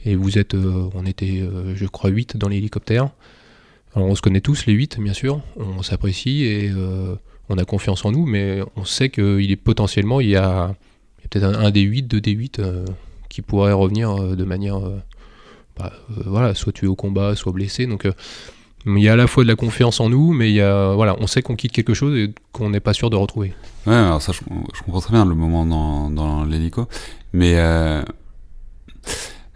Et 0.05 0.15
vous 0.15 0.37
êtes, 0.37 0.55
on 0.55 1.05
était, 1.05 1.47
je 1.75 1.85
crois, 1.85 2.09
8 2.09 2.37
dans 2.37 2.47
l'hélicoptère. 2.47 3.09
Alors 3.95 4.07
on 4.07 4.15
se 4.15 4.21
connaît 4.21 4.41
tous, 4.41 4.65
les 4.65 4.73
8, 4.73 4.99
bien 4.99 5.13
sûr, 5.13 5.41
on 5.57 5.83
s'apprécie 5.83 6.43
et 6.43 6.71
on 7.53 7.57
a 7.57 7.65
confiance 7.65 8.03
en 8.05 8.11
nous, 8.11 8.25
mais 8.25 8.61
on 8.75 8.85
sait 8.85 9.09
qu'il 9.09 9.51
est 9.51 9.55
potentiellement, 9.55 10.19
il 10.19 10.29
y 10.29 10.35
a, 10.35 10.75
peut-être 11.29 11.45
un, 11.45 11.71
des 11.71 11.81
8, 11.81 12.03
deux 12.03 12.21
des 12.21 12.31
8 12.31 12.59
euh, 12.59 12.85
qui 13.29 13.41
pourrait 13.41 13.73
revenir 13.73 14.11
euh, 14.11 14.35
de 14.35 14.43
manière, 14.43 14.77
euh, 14.77 14.99
bah, 15.77 15.91
voilà, 16.25 16.55
soit 16.55 16.73
tué 16.73 16.87
au 16.87 16.95
combat, 16.95 17.35
soit 17.35 17.51
blessé. 17.51 17.85
Donc 17.85 18.07
il 18.85 18.99
y 18.99 19.07
a 19.07 19.13
à 19.13 19.15
la 19.15 19.27
fois 19.27 19.43
de 19.43 19.49
la 19.49 19.55
confiance 19.55 19.99
en 19.99 20.09
nous, 20.09 20.33
mais 20.33 20.49
il 20.49 20.55
y 20.55 20.61
a, 20.61 20.93
voilà, 20.93 21.15
on 21.19 21.27
sait 21.27 21.41
qu'on 21.41 21.55
quitte 21.55 21.71
quelque 21.71 21.93
chose 21.93 22.17
et 22.17 22.33
qu'on 22.51 22.69
n'est 22.69 22.79
pas 22.79 22.93
sûr 22.93 23.09
de 23.09 23.15
retrouver. 23.15 23.53
Ouais, 23.85 23.93
alors 23.93 24.21
ça, 24.21 24.31
je, 24.31 24.39
comprends 24.83 25.01
très 25.01 25.13
bien 25.13 25.25
le 25.25 25.35
moment 25.35 25.65
dans, 25.65 26.09
dans 26.09 26.43
l'hélico, 26.43 26.87
mais 27.33 27.55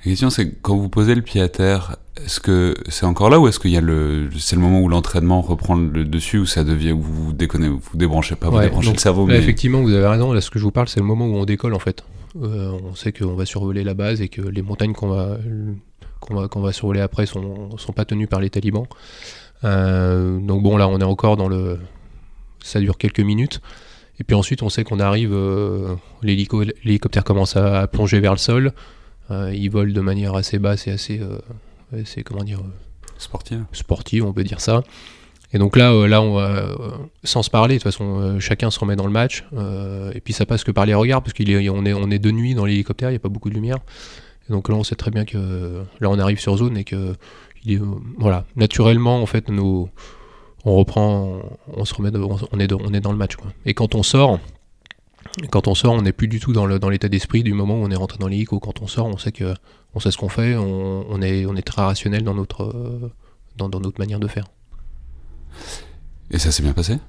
la 0.07 0.11
question 0.11 0.29
c'est 0.29 0.49
quand 0.61 0.77
vous 0.77 0.87
posez 0.87 1.15
le 1.15 1.21
pied 1.21 1.41
à 1.41 1.49
terre, 1.49 1.97
est-ce 2.23 2.39
que 2.39 2.75
c'est 2.87 3.05
encore 3.05 3.29
là 3.29 3.41
ou 3.41 3.47
est-ce 3.49 3.59
qu'il 3.59 3.71
y 3.71 3.77
a 3.77 3.81
le 3.81 4.29
c'est 4.39 4.55
le 4.55 4.61
moment 4.61 4.79
où 4.79 4.87
l'entraînement 4.87 5.41
reprend 5.41 5.75
le 5.75 6.05
dessus 6.05 6.37
ou 6.37 6.45
ça 6.45 6.63
devient 6.63 6.93
où 6.93 7.01
vous 7.01 7.33
déconnez 7.33 7.67
vous 7.67 7.81
débranchez 7.93 8.35
pas 8.37 8.49
vous 8.49 8.59
débranchez. 8.59 8.93
le 8.93 8.99
cerveau 8.99 9.25
mais... 9.25 9.37
effectivement 9.37 9.81
vous 9.81 9.91
avez 9.91 10.07
raison. 10.07 10.31
Là 10.31 10.39
ce 10.39 10.49
que 10.49 10.59
je 10.59 10.63
vous 10.63 10.71
parle 10.71 10.87
c'est 10.87 11.01
le 11.01 11.05
moment 11.05 11.27
où 11.27 11.35
on 11.35 11.43
décolle 11.43 11.73
en 11.73 11.79
fait. 11.79 12.05
Euh, 12.41 12.71
on 12.89 12.95
sait 12.95 13.11
qu'on 13.11 13.35
va 13.35 13.45
survoler 13.45 13.83
la 13.83 13.95
base 13.95 14.21
et 14.21 14.29
que 14.29 14.41
les 14.41 14.61
montagnes 14.61 14.93
qu'on 14.93 15.09
va 15.09 15.37
qu'on 16.21 16.35
va 16.35 16.47
qu'on 16.47 16.61
va 16.61 16.71
survoler 16.71 17.01
après 17.01 17.25
sont 17.25 17.77
sont 17.77 17.91
pas 17.91 18.05
tenues 18.05 18.27
par 18.27 18.39
les 18.39 18.49
talibans. 18.49 18.87
Euh, 19.65 20.39
donc 20.39 20.63
bon 20.63 20.77
là 20.77 20.87
on 20.87 20.99
est 21.01 21.03
encore 21.03 21.35
dans 21.35 21.49
le 21.49 21.79
ça 22.63 22.79
dure 22.79 22.97
quelques 22.97 23.19
minutes. 23.19 23.59
Et 24.21 24.23
puis 24.23 24.35
ensuite 24.35 24.63
on 24.63 24.69
sait 24.69 24.85
qu'on 24.85 25.01
arrive 25.01 25.33
euh, 25.33 25.95
l'hélicoptère 26.23 27.25
commence 27.25 27.57
à 27.57 27.87
plonger 27.87 28.21
vers 28.21 28.31
le 28.31 28.39
sol. 28.39 28.67
euh, 28.67 28.71
ils 29.29 29.69
volent 29.69 29.93
de 29.93 30.01
manière 30.01 30.35
assez 30.35 30.59
basse 30.59 30.87
et 30.87 30.91
assez, 30.91 31.19
euh, 31.19 32.03
comment 32.25 32.43
dire, 32.43 32.59
euh, 32.59 32.71
sportive. 33.17 33.63
sportive, 33.71 34.25
on 34.25 34.33
peut 34.33 34.43
dire 34.43 34.61
ça. 34.61 34.83
Et 35.53 35.59
donc 35.59 35.77
là, 35.77 36.07
là, 36.07 36.21
on 36.21 36.33
va, 36.33 36.75
sans 37.23 37.41
se 37.41 37.49
parler, 37.49 37.75
de 37.75 37.79
toute 37.79 37.91
façon, 37.91 38.37
chacun 38.39 38.69
se 38.69 38.79
remet 38.79 38.97
dans 38.97 39.05
le 39.05 39.13
match. 39.13 39.45
et 40.13 40.19
puis 40.19 40.33
ça 40.33 40.45
passe 40.45 40.65
que 40.65 40.71
par 40.71 40.85
les 40.85 40.93
regards, 40.93 41.23
parce 41.23 41.33
qu'on 41.33 41.45
est, 41.45 41.69
on 41.69 41.85
est, 41.85 41.93
on 41.93 42.11
est 42.11 42.19
de 42.19 42.31
nuit 42.31 42.53
dans 42.53 42.65
l'hélicoptère, 42.65 43.09
il 43.09 43.13
n'y 43.13 43.17
a 43.17 43.19
pas 43.19 43.29
beaucoup 43.29 43.49
de 43.49 43.55
lumière. 43.55 43.77
Et 44.49 44.53
donc 44.53 44.67
là, 44.67 44.75
on 44.75 44.83
sait 44.83 44.95
très 44.95 45.09
bien 45.09 45.23
que 45.23 45.83
là, 46.01 46.09
on 46.09 46.19
arrive 46.19 46.39
sur 46.39 46.57
zone 46.57 46.75
et 46.75 46.83
que 46.83 47.15
il 47.63 47.73
est, 47.73 47.81
voilà, 48.17 48.45
naturellement, 48.57 49.21
en 49.21 49.25
fait, 49.25 49.47
nos, 49.49 49.89
on 50.65 50.75
reprend, 50.75 51.39
on 51.73 51.85
se 51.85 51.93
remet, 51.93 52.11
on, 52.15 52.59
est, 52.59 52.73
on 52.73 52.93
est 52.93 52.99
dans 52.99 53.11
le 53.11 53.17
match. 53.17 53.37
Quoi. 53.37 53.51
Et 53.65 53.73
quand 53.73 53.95
on 53.95 54.03
sort, 54.03 54.39
quand 55.51 55.67
on 55.67 55.75
sort, 55.75 55.93
on 55.93 56.01
n'est 56.01 56.11
plus 56.11 56.27
du 56.27 56.39
tout 56.39 56.53
dans 56.53 56.89
l'état 56.89 57.09
d'esprit 57.09 57.43
du 57.43 57.53
moment 57.53 57.75
où 57.75 57.83
on 57.83 57.91
est 57.91 57.95
rentré 57.95 58.17
dans 58.17 58.27
l'hélico. 58.27 58.59
Quand 58.59 58.81
on 58.81 58.87
sort, 58.87 59.07
on 59.07 59.17
sait 59.17 59.31
que 59.31 59.53
on 59.93 59.99
sait 59.99 60.11
ce 60.11 60.17
qu'on 60.17 60.29
fait, 60.29 60.55
on, 60.55 61.21
est, 61.21 61.45
on 61.45 61.55
est 61.55 61.63
très 61.63 61.81
rationnel 61.81 62.23
dans 62.23 62.35
notre, 62.35 63.11
dans, 63.57 63.67
notre 63.67 63.99
manière 63.99 64.19
de 64.19 64.27
faire. 64.27 64.45
Et 66.29 66.37
ça 66.37 66.51
s'est 66.51 66.61
bien 66.61 66.73
passé? 66.73 66.99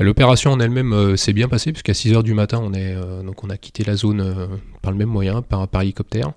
L'opération 0.00 0.50
en 0.50 0.58
elle-même 0.58 0.92
euh, 0.92 1.16
s'est 1.16 1.32
bien 1.32 1.48
passée, 1.48 1.72
puisqu'à 1.72 1.92
6h 1.92 2.24
du 2.24 2.34
matin, 2.34 2.58
on, 2.60 2.74
est, 2.74 2.94
euh, 2.94 3.22
donc 3.22 3.44
on 3.44 3.50
a 3.50 3.56
quitté 3.56 3.84
la 3.84 3.94
zone 3.94 4.20
euh, 4.20 4.46
par 4.82 4.90
le 4.90 4.98
même 4.98 5.08
moyen, 5.08 5.40
par, 5.40 5.68
par 5.68 5.82
hélicoptère. 5.82 6.32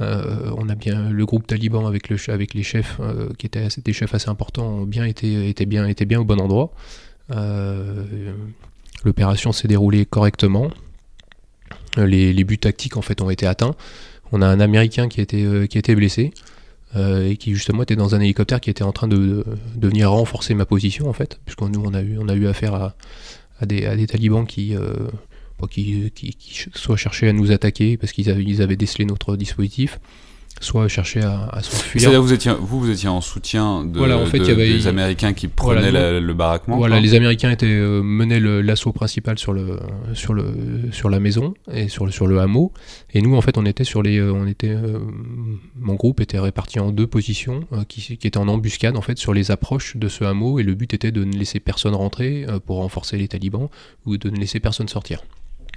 on 0.00 0.68
a 0.68 0.74
bien 0.74 1.10
le 1.10 1.26
groupe 1.26 1.46
taliban 1.46 1.86
avec, 1.86 2.08
le, 2.08 2.16
avec 2.28 2.54
les 2.54 2.62
chefs, 2.62 2.98
qui 3.38 3.46
étaient 3.46 3.68
des 3.84 3.92
chefs 3.92 4.14
assez 4.14 4.30
importants, 4.30 4.66
ont 4.66 4.86
bien 4.86 5.04
été, 5.04 5.48
été, 5.48 5.66
bien, 5.66 5.86
été 5.86 6.06
bien 6.06 6.20
au 6.20 6.24
bon 6.24 6.40
endroit. 6.40 6.72
L'opération 9.04 9.52
s'est 9.52 9.68
déroulée 9.68 10.06
correctement. 10.06 10.70
Euh, 11.98 12.06
les, 12.06 12.44
buts 12.44 12.58
tactiques 12.58 12.96
en 12.96 13.02
fait 13.02 13.20
ont 13.20 13.30
été 13.30 13.46
atteints. 13.46 13.74
On 14.32 14.40
a 14.42 14.46
un 14.46 14.60
Américain 14.60 15.08
qui 15.08 15.20
a 15.20 15.22
été, 15.22 15.44
euh, 15.44 15.94
blessé 15.94 16.32
euh, 16.96 17.28
et 17.28 17.36
qui 17.36 17.54
justement 17.54 17.82
était 17.82 17.96
dans 17.96 18.14
un 18.14 18.20
hélicoptère 18.20 18.60
qui 18.60 18.70
était 18.70 18.82
en 18.82 18.92
train 18.92 19.08
de, 19.08 19.44
venir 19.78 20.10
renforcer 20.10 20.54
ma 20.54 20.64
position 20.64 21.08
en 21.08 21.12
fait, 21.12 21.38
puisque 21.44 21.60
nous 21.62 21.82
on 21.84 21.94
a 21.94 22.02
eu, 22.02 22.46
affaire 22.46 22.74
à, 22.74 23.66
des, 23.66 24.06
talibans 24.06 24.46
qui, 24.46 24.74
soit 26.74 26.96
cherchaient 26.96 27.28
à 27.28 27.32
nous 27.32 27.52
attaquer 27.52 27.96
parce 27.96 28.12
qu'ils 28.12 28.30
avaient, 28.30 28.44
ils 28.44 28.62
avaient 28.62 28.76
décelé 28.76 29.04
notre 29.04 29.36
dispositif, 29.36 30.00
soit 30.62 30.88
chercher 30.88 31.20
à, 31.22 31.48
à 31.52 31.62
s'enfuir. 31.62 32.00
C'est-à-dire 32.00 32.22
vous 32.22 32.32
étiez, 32.32 32.52
vous, 32.58 32.80
vous 32.80 32.90
étiez 32.90 33.08
en 33.08 33.20
soutien 33.20 33.84
de, 33.84 33.98
Voilà, 33.98 34.16
en 34.18 34.26
fait, 34.26 34.38
de- 34.38 34.44
y 34.46 34.50
avait- 34.50 34.72
des 34.72 34.86
Américains 34.86 35.32
qui 35.32 35.48
prenaient 35.48 35.90
Voilà, 35.90 36.12
la- 36.12 36.20
le 36.20 36.34
baraquement 36.34 36.76
Voilà, 36.78 37.00
les 37.00 37.14
Américains 37.14 37.50
étaient 37.50 37.66
euh, 37.66 38.02
menaient 38.02 38.40
l'assaut 38.40 38.92
principal 38.92 39.38
sur 39.38 39.52
le 39.52 39.78
sur 40.14 40.34
le 40.34 40.44
sur 40.92 41.10
la 41.10 41.20
maison 41.20 41.54
et 41.72 41.88
sur 41.88 42.06
le 42.06 42.12
sur 42.12 42.26
le 42.26 42.38
hameau. 42.40 42.72
Et 43.12 43.20
nous, 43.22 43.36
en 43.36 43.40
fait, 43.40 43.58
on 43.58 43.66
était 43.66 43.84
sur 43.84 44.02
les 44.02 44.18
euh, 44.18 44.32
on 44.32 44.46
était 44.46 44.70
euh, 44.70 44.98
mon 45.78 45.94
groupe 45.94 46.20
était 46.20 46.38
réparti 46.38 46.78
en 46.80 46.90
deux 46.90 47.06
positions 47.06 47.64
euh, 47.72 47.84
qui 47.88 48.00
qui 48.16 48.26
étaient 48.26 48.38
en 48.38 48.48
embuscade 48.48 48.96
en 48.96 49.02
fait 49.02 49.18
sur 49.18 49.34
les 49.34 49.50
approches 49.50 49.96
de 49.96 50.08
ce 50.08 50.24
hameau 50.24 50.58
et 50.58 50.62
le 50.62 50.74
but 50.74 50.94
était 50.94 51.12
de 51.12 51.24
ne 51.24 51.32
laisser 51.36 51.60
personne 51.60 51.94
rentrer 51.94 52.46
pour 52.66 52.76
renforcer 52.76 53.16
les 53.16 53.28
talibans 53.28 53.68
ou 54.06 54.16
de 54.16 54.30
ne 54.30 54.36
laisser 54.36 54.60
personne 54.60 54.88
sortir. 54.88 55.22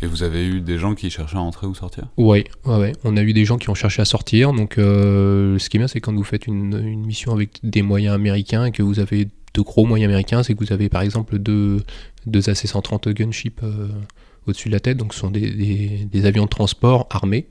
Et 0.02 0.08
vous 0.08 0.24
avez 0.24 0.46
eu 0.46 0.62
des 0.62 0.78
gens 0.78 0.94
qui 0.94 1.10
cherchaient 1.10 1.38
à 1.38 1.42
entrer 1.42 1.68
ou 1.68 1.74
sortir? 1.74 2.06
Ouais, 2.18 2.46
ouais, 2.66 2.78
ouais. 2.78 2.92
On 3.04 3.16
a 3.16 3.22
eu 3.22 3.34
des 3.34 3.46
gens 3.46 3.58
qui 3.58 3.70
ont 3.70 3.76
cherché 3.76 4.02
à 4.02 4.06
sortir. 4.06 4.52
Donc, 4.54 4.78
euh, 4.78 5.58
ce 5.58 5.70
qui 5.70 5.78
est 5.78 5.80
bien, 5.80 5.88
c'est 5.88 6.02
quand 6.02 6.14
vous 6.14 6.24
faites 6.24 6.48
une, 6.48 6.98
mission 7.06 7.34
avec 7.34 7.60
des 7.64 7.82
moyens 7.82 8.14
américains 8.14 8.66
et 8.66 8.72
que 8.72 8.84
vous 8.84 9.00
avez 9.00 9.28
de 9.54 9.62
gros 9.62 9.86
moyens 9.86 10.10
américains, 10.10 10.44
c'est 10.44 10.54
que 10.54 10.60
vous 10.60 10.74
avez 10.74 10.90
par 10.90 11.02
exemple 11.02 11.38
deux, 11.40 11.82
deux 12.26 12.50
AC-130 12.50 13.14
gunship 13.14 13.62
euh, 13.64 13.88
au-dessus 14.48 14.68
de 14.68 14.74
la 14.74 14.82
tête. 14.82 14.98
Donc, 14.98 15.14
ce 15.14 15.22
sont 15.22 15.32
des 15.32 16.26
avions 16.26 16.44
de 16.44 16.50
transport 16.50 17.08
armés, 17.10 17.48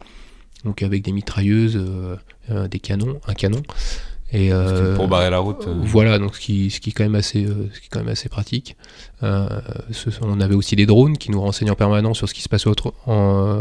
donc 0.64 0.82
avec 0.82 1.02
des 1.02 1.12
mitrailleuses, 1.12 1.76
euh, 1.76 2.16
euh, 2.50 2.68
des 2.68 2.80
canons, 2.80 3.20
un 3.26 3.34
canon. 3.34 3.62
Et, 4.34 4.52
euh, 4.52 4.96
Pour 4.96 5.06
barrer 5.06 5.30
la 5.30 5.38
route 5.38 5.64
euh, 5.68 5.74
voilà, 5.84 6.18
donc 6.18 6.34
ce 6.34 6.40
qui, 6.40 6.68
ce 6.70 6.80
qui 6.80 6.90
est 6.90 6.92
quand 6.92 7.04
même 7.04 7.14
assez, 7.14 7.44
euh, 7.46 7.70
ce 7.72 7.78
qui 7.80 7.86
est 7.86 7.88
quand 7.90 8.00
même 8.00 8.08
assez 8.08 8.28
pratique. 8.28 8.76
Euh, 9.22 9.48
ce 9.92 10.10
on 10.22 10.40
avait 10.40 10.56
aussi 10.56 10.74
des 10.74 10.86
drones 10.86 11.16
qui 11.16 11.30
nous 11.30 11.40
renseignent 11.40 11.70
en 11.70 11.76
permanence 11.76 12.18
sur 12.18 12.28
ce 12.28 12.34
qui 12.34 12.42
se 12.42 12.48
passe 12.48 12.66
en, 12.66 12.72
euh, 13.08 13.60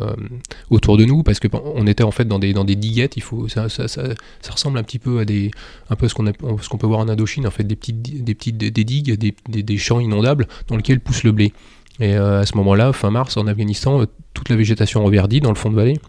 autour 0.71 0.97
de 0.97 1.05
nous, 1.05 1.21
parce 1.21 1.39
que 1.39 1.47
on 1.75 1.85
était 1.85 2.03
en 2.03 2.09
fait 2.11 2.25
dans 2.25 2.39
des 2.39 2.53
dans 2.53 2.63
des 2.65 2.75
diguettes. 2.75 3.17
Il 3.17 3.21
faut, 3.23 3.47
ça, 3.47 3.69
ça, 3.69 3.87
ça, 3.87 4.03
ça 4.41 4.51
ressemble 4.51 4.79
un 4.79 4.83
petit 4.83 4.99
peu 4.99 5.19
à 5.19 5.25
des, 5.25 5.51
un 5.91 5.95
peu 5.95 6.07
ce 6.07 6.15
qu'on 6.15 6.25
a- 6.27 6.33
ce 6.61 6.69
qu'on 6.69 6.77
peut 6.79 6.87
voir 6.87 6.99
en 7.01 7.07
Indochine, 7.07 7.45
en 7.45 7.51
fait, 7.51 7.63
des 7.65 7.75
petites 7.75 8.01
des 8.23 8.33
petites 8.33 8.57
des 8.57 8.71
digues, 8.83 9.13
des, 9.17 9.35
des, 9.47 9.61
des 9.63 9.77
champs 9.77 9.99
inondables 9.99 10.47
dans 10.67 10.75
lesquels 10.75 10.99
pousse 10.99 11.23
le 11.23 11.31
blé. 11.31 11.53
Et 11.99 12.15
à 12.15 12.45
ce 12.47 12.57
moment-là, 12.57 12.91
fin 12.93 13.11
mars, 13.11 13.37
en 13.37 13.45
Afghanistan, 13.45 14.03
toute 14.33 14.49
la 14.49 14.55
végétation 14.55 15.03
reverdit 15.05 15.39
dans 15.41 15.49
le 15.51 15.55
fond 15.55 15.69
de 15.69 15.75
vallée. 15.75 15.99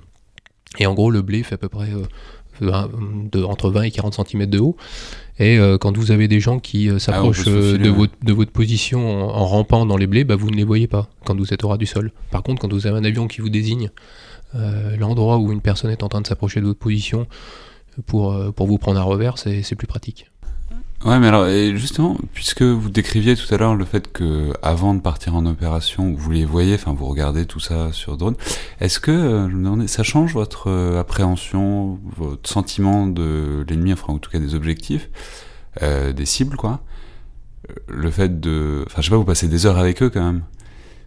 Et 0.79 0.87
en 0.87 0.95
gros, 0.95 1.11
le 1.11 1.21
blé 1.21 1.43
fait 1.43 1.55
à 1.57 1.59
peu 1.59 1.69
près 1.69 1.91
20 1.91 1.99
de, 2.61 3.43
entre 3.45 3.71
20 3.71 3.83
et 3.83 3.91
40 3.91 4.29
cm 4.29 4.47
de 4.47 4.59
haut. 4.59 4.77
Et 5.39 5.59
euh, 5.59 5.79
quand 5.79 5.97
vous 5.97 6.13
avez 6.13 6.29
des 6.29 6.41
gens 6.41 6.59
qui 6.59 6.89
euh, 6.89 6.99
s'approchent 6.99 7.45
Ah, 7.47 7.51
euh, 7.51 7.73
faufiler, 7.73 7.85
de, 7.85 7.91
votre, 7.91 8.13
de 8.23 8.33
votre 8.33 8.53
position 8.53 9.29
en, 9.29 9.35
en 9.35 9.47
rampant 9.47 9.85
dans 9.85 9.97
les 9.97 10.07
blés, 10.07 10.25
bah, 10.25 10.37
vous 10.37 10.51
ne 10.51 10.57
les 10.57 10.65
voyez 10.65 10.87
pas 10.87 11.09
quand 11.25 11.37
vous 11.37 11.53
êtes 11.53 11.65
au 11.65 11.69
ras 11.69 11.77
du 11.77 11.87
sol. 11.87 12.13
Par 12.31 12.43
contre, 12.43 12.61
quand 12.61 12.73
vous 12.73 12.87
avez 12.87 12.99
un 12.99 13.05
avion 13.05 13.27
qui 13.27 13.41
vous 13.41 13.49
désigne 13.49 13.91
euh, 14.55 14.97
l'endroit 14.97 15.39
où 15.39 15.51
une 15.51 15.61
personne 15.61 15.91
est 15.91 16.03
en 16.05 16.09
train 16.09 16.21
de 16.21 16.27
s'approcher 16.27 16.61
de 16.61 16.67
votre 16.67 16.79
position 16.79 17.27
pour, 18.07 18.37
pour 18.55 18.67
vous 18.67 18.79
prendre 18.79 18.99
à 18.99 19.03
revers, 19.03 19.39
c'est 19.39 19.77
plus 19.77 19.87
pratique. 19.87 20.31
Ouais, 21.05 21.19
mais 21.19 21.27
alors, 21.27 21.47
et 21.47 21.77
justement, 21.77 22.17
puisque 22.33 22.63
vous 22.63 22.89
décriviez 22.89 23.37
tout 23.37 23.53
à 23.55 23.59
l'heure 23.59 23.75
le 23.75 23.85
fait 23.85 24.11
que 24.11 24.53
avant 24.63 24.95
de 24.95 25.01
partir 25.01 25.35
en 25.35 25.45
opération, 25.45 26.15
vous 26.17 26.31
les 26.31 26.47
voyez, 26.47 26.75
enfin, 26.77 26.95
vous 26.95 27.05
regardez 27.05 27.45
tout 27.45 27.61
ça 27.61 27.93
sur 27.93 28.17
drone, 28.17 28.37
est-ce 28.81 29.01
que, 29.01 29.11
euh, 29.11 29.51
je 29.51 29.55
me 29.55 29.65
demandais, 29.65 29.87
ça 29.87 30.03
change 30.03 30.33
votre 30.33 30.71
euh, 30.71 30.99
appréhension, 30.99 31.99
votre 32.17 32.49
sentiment 32.49 33.07
de 33.07 33.67
l'ennemi, 33.69 33.93
enfin, 33.93 34.15
en 34.15 34.19
tout 34.19 34.31
cas 34.31 34.39
des 34.39 34.55
objectifs, 34.55 35.11
euh, 35.83 36.13
des 36.15 36.25
cibles, 36.25 36.57
quoi? 36.57 36.81
Euh, 37.71 37.75
Le 37.89 38.11
fait 38.11 38.41
de, 38.41 38.85
enfin, 38.87 39.03
je 39.03 39.07
sais 39.07 39.11
pas, 39.11 39.17
vous 39.19 39.25
passez 39.25 39.47
des 39.49 39.67
heures 39.67 39.79
avec 39.79 40.03
eux 40.03 40.09
quand 40.09 40.25
même. 40.25 40.43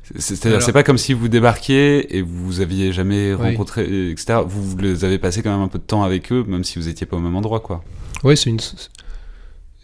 C'est- 0.04 0.36
C'est-à-dire, 0.36 0.62
c'est 0.62 0.72
pas 0.74 0.84
comme 0.84 0.98
si 1.00 1.14
vous 1.14 1.28
débarquiez 1.28 2.16
et 2.18 2.22
vous 2.22 2.62
aviez 2.62 2.94
jamais 2.94 3.34
Oui. 3.34 3.50
rencontré, 3.52 4.12
etc. 4.12 4.42
Vous, 4.48 4.64
vous 4.64 4.78
les 4.78 5.04
avez 5.06 5.18
passé 5.18 5.42
quand 5.42 5.52
même 5.52 5.62
un 5.66 5.68
peu 5.68 5.80
de 5.80 5.84
temps 5.84 6.04
avec 6.04 6.32
eux, 6.32 6.46
même 6.48 6.64
si 6.64 6.78
vous 6.78 6.88
étiez 6.88 7.06
pas 7.08 7.18
au 7.18 7.20
même 7.20 7.36
endroit, 7.36 7.60
quoi. 7.62 7.84
Ouais, 8.24 8.36
c'est 8.36 8.50
une. 8.52 8.60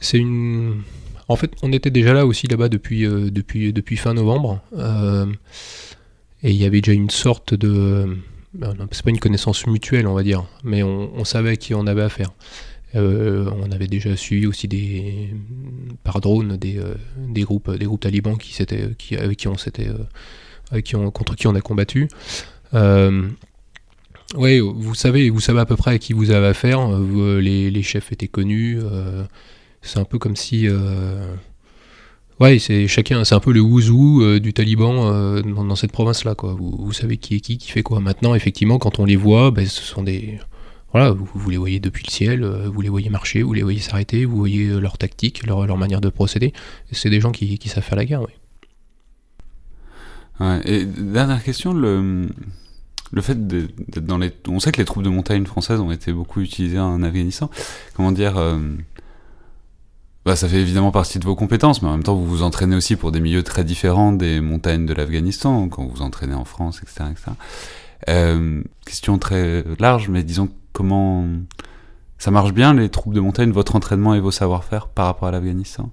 C'est 0.04 0.18
une. 0.18 0.82
En 1.30 1.36
fait, 1.38 1.52
on 1.64 1.72
était 1.72 1.90
déjà 1.90 2.14
là 2.14 2.26
aussi 2.26 2.48
là-bas 2.48 2.68
depuis, 2.68 3.06
euh, 3.06 3.32
depuis, 3.32 3.72
depuis 3.72 3.96
fin 3.96 4.14
novembre. 4.14 4.62
euh, 4.78 5.26
et 6.44 6.52
il 6.52 6.58
y 6.58 6.66
avait 6.66 6.82
déjà 6.82 6.92
une 6.94 7.10
sorte 7.10 7.54
de. 7.54 8.18
non, 8.60 8.76
C'est 8.92 9.04
pas 9.04 9.10
une 9.12 9.20
connaissance 9.20 9.66
mutuelle, 9.66 10.08
on 10.08 10.14
va 10.14 10.24
dire, 10.24 10.44
mais 10.66 10.84
on, 10.84 11.24
savait 11.24 11.52
à 11.52 11.56
qui 11.56 11.74
on 11.74 11.88
avait 11.88 12.02
affaire. 12.02 12.32
Euh, 12.96 13.50
on 13.56 13.72
avait 13.72 13.88
déjà 13.88 14.16
suivi 14.18 14.46
aussi 14.46 14.68
des 14.68 15.34
par 16.04 16.20
drone 16.20 16.58
des, 16.58 16.78
euh, 16.78 16.94
des 17.18 17.42
groupes 17.42 17.72
des 17.72 17.86
groupes 17.86 18.02
talibans 18.02 18.38
qui 18.38 18.56
qui 19.00 19.16
avec 19.16 19.38
qui 19.38 19.48
on 19.48 19.58
s'était 19.58 19.88
euh, 19.88 21.10
contre 21.12 21.36
qui 21.36 21.48
on 21.48 21.56
a 21.56 21.62
combattu. 21.62 22.10
Euh, 22.74 23.30
oui, 24.36 24.60
vous 24.60 24.96
savez, 24.96 25.30
vous 25.30 25.40
savez 25.40 25.62
à 25.62 25.66
peu 25.66 25.76
près 25.78 25.92
à 25.92 25.98
qui 25.98 26.14
vous 26.14 26.30
avez 26.32 26.48
affaire. 26.48 26.80
euh, 26.92 27.40
les, 27.40 27.72
les 27.72 27.84
chefs 27.84 28.12
étaient 28.12 28.28
connus. 28.28 28.80
C'est 29.84 30.00
un 30.00 30.06
peu 30.06 30.18
comme 30.18 30.36
si. 30.36 30.68
euh, 30.68 31.36
ouais, 32.40 32.58
c'est 32.58 32.88
chacun, 32.88 33.24
c'est 33.26 33.36
un 33.36 33.40
peu 33.40 33.52
le 33.52 33.60
ouzou 33.60 34.22
euh, 34.24 34.40
du 34.40 34.54
Taliban 34.54 35.12
euh, 35.12 35.42
dans, 35.42 35.76
cette 35.76 35.92
province-là, 35.92 36.36
quoi. 36.36 36.56
Vous, 36.58 36.94
savez 36.94 37.18
qui 37.18 37.36
est 37.36 37.40
qui, 37.42 37.58
qui 37.58 37.70
fait 37.70 37.84
quoi. 37.84 38.00
Maintenant, 38.00 38.34
effectivement, 38.34 38.80
quand 38.80 39.00
on 39.00 39.06
les 39.06 39.18
voit, 39.18 39.52
ben, 39.52 39.68
ce 39.68 39.84
sont 39.84 40.02
des. 40.02 40.40
Voilà, 40.94 41.12
vous, 41.12 41.50
les 41.50 41.58
voyez 41.58 41.80
depuis 41.80 42.04
le 42.06 42.12
ciel, 42.12 42.46
vous 42.46 42.82
les 42.82 42.90
voyez 42.90 43.10
marcher, 43.10 43.42
vous 43.42 43.54
les 43.54 43.64
voyez 43.64 43.80
s'arrêter, 43.80 44.26
vous 44.26 44.38
voyez 44.38 44.68
leur 44.80 45.00
tactique, 45.00 45.44
leur, 45.44 45.76
manière 45.76 46.02
de 46.02 46.10
procéder. 46.10 46.54
C'est 46.92 47.10
des 47.10 47.20
gens 47.20 47.32
qui, 47.32 47.60
savent 47.66 47.84
faire 47.84 47.98
la 47.98 48.06
guerre, 48.06 48.22
oui. 48.22 48.34
Et 50.66 50.86
dernière 50.86 51.44
question, 51.44 51.74
le, 51.74 52.30
le 53.12 53.22
fait 53.24 53.48
d'être 53.48 54.06
dans 54.06 54.20
les... 54.20 54.32
On 54.48 54.60
sait 54.60 54.72
que 54.72 54.78
les 54.78 54.86
troupes 54.86 55.02
de 55.02 55.10
montagne 55.10 55.46
françaises 55.46 55.80
ont 55.80 55.90
été 55.92 56.14
beaucoup 56.14 56.42
utilisées 56.42 56.78
en 56.78 57.02
Afghanistan. 57.02 57.50
Comment 57.96 58.12
dire 58.12 58.38
bah, 60.26 60.36
Ça 60.36 60.48
fait 60.48 60.60
évidemment 60.60 60.92
partie 60.92 61.20
de 61.20 61.26
vos 61.26 61.36
compétences, 61.36 61.82
mais 61.82 61.90
en 61.90 61.92
même 61.92 62.04
temps, 62.04 62.16
vous 62.16 62.26
vous 62.26 62.44
entraînez 62.44 62.76
aussi 62.76 62.96
pour 62.96 63.12
des 63.12 63.20
milieux 63.20 63.44
très 63.44 63.64
différents 63.64 64.14
des 64.14 64.42
montagnes 64.42 64.86
de 64.86 64.94
l'Afghanistan, 64.94 65.68
quand 65.70 65.84
vous 65.84 65.90
vous 65.96 66.02
entraînez 66.02 66.34
en 66.34 66.46
France, 66.46 66.82
etc. 66.82 67.06
etc. 67.12 67.32
Euh, 68.10 68.62
question 68.86 69.18
très 69.18 69.64
large, 69.80 70.10
mais 70.10 70.24
disons 70.24 70.50
comment... 70.72 71.26
Ça 72.18 72.32
marche 72.32 72.54
bien, 72.54 72.74
les 72.74 72.88
troupes 72.88 73.14
de 73.14 73.20
montagne, 73.20 73.52
votre 73.52 73.76
entraînement 73.76 74.16
et 74.16 74.22
vos 74.22 74.32
savoir-faire 74.32 74.88
par 74.88 75.08
rapport 75.08 75.28
à 75.28 75.32
l'Afghanistan? 75.32 75.92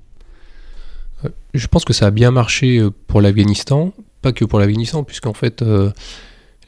Je 1.52 1.66
pense 1.66 1.84
que 1.84 1.92
ça 1.92 2.06
a 2.06 2.10
bien 2.10 2.30
marché 2.30 2.78
euh, 2.78 2.90
pour 3.08 3.20
l'Afghanistan, 3.20 3.92
pas 4.22 4.32
que 4.32 4.44
pour 4.44 4.58
l'Afghanistan, 4.58 5.02
puisqu'en 5.02 5.34
fait, 5.34 5.60
euh, 5.62 5.90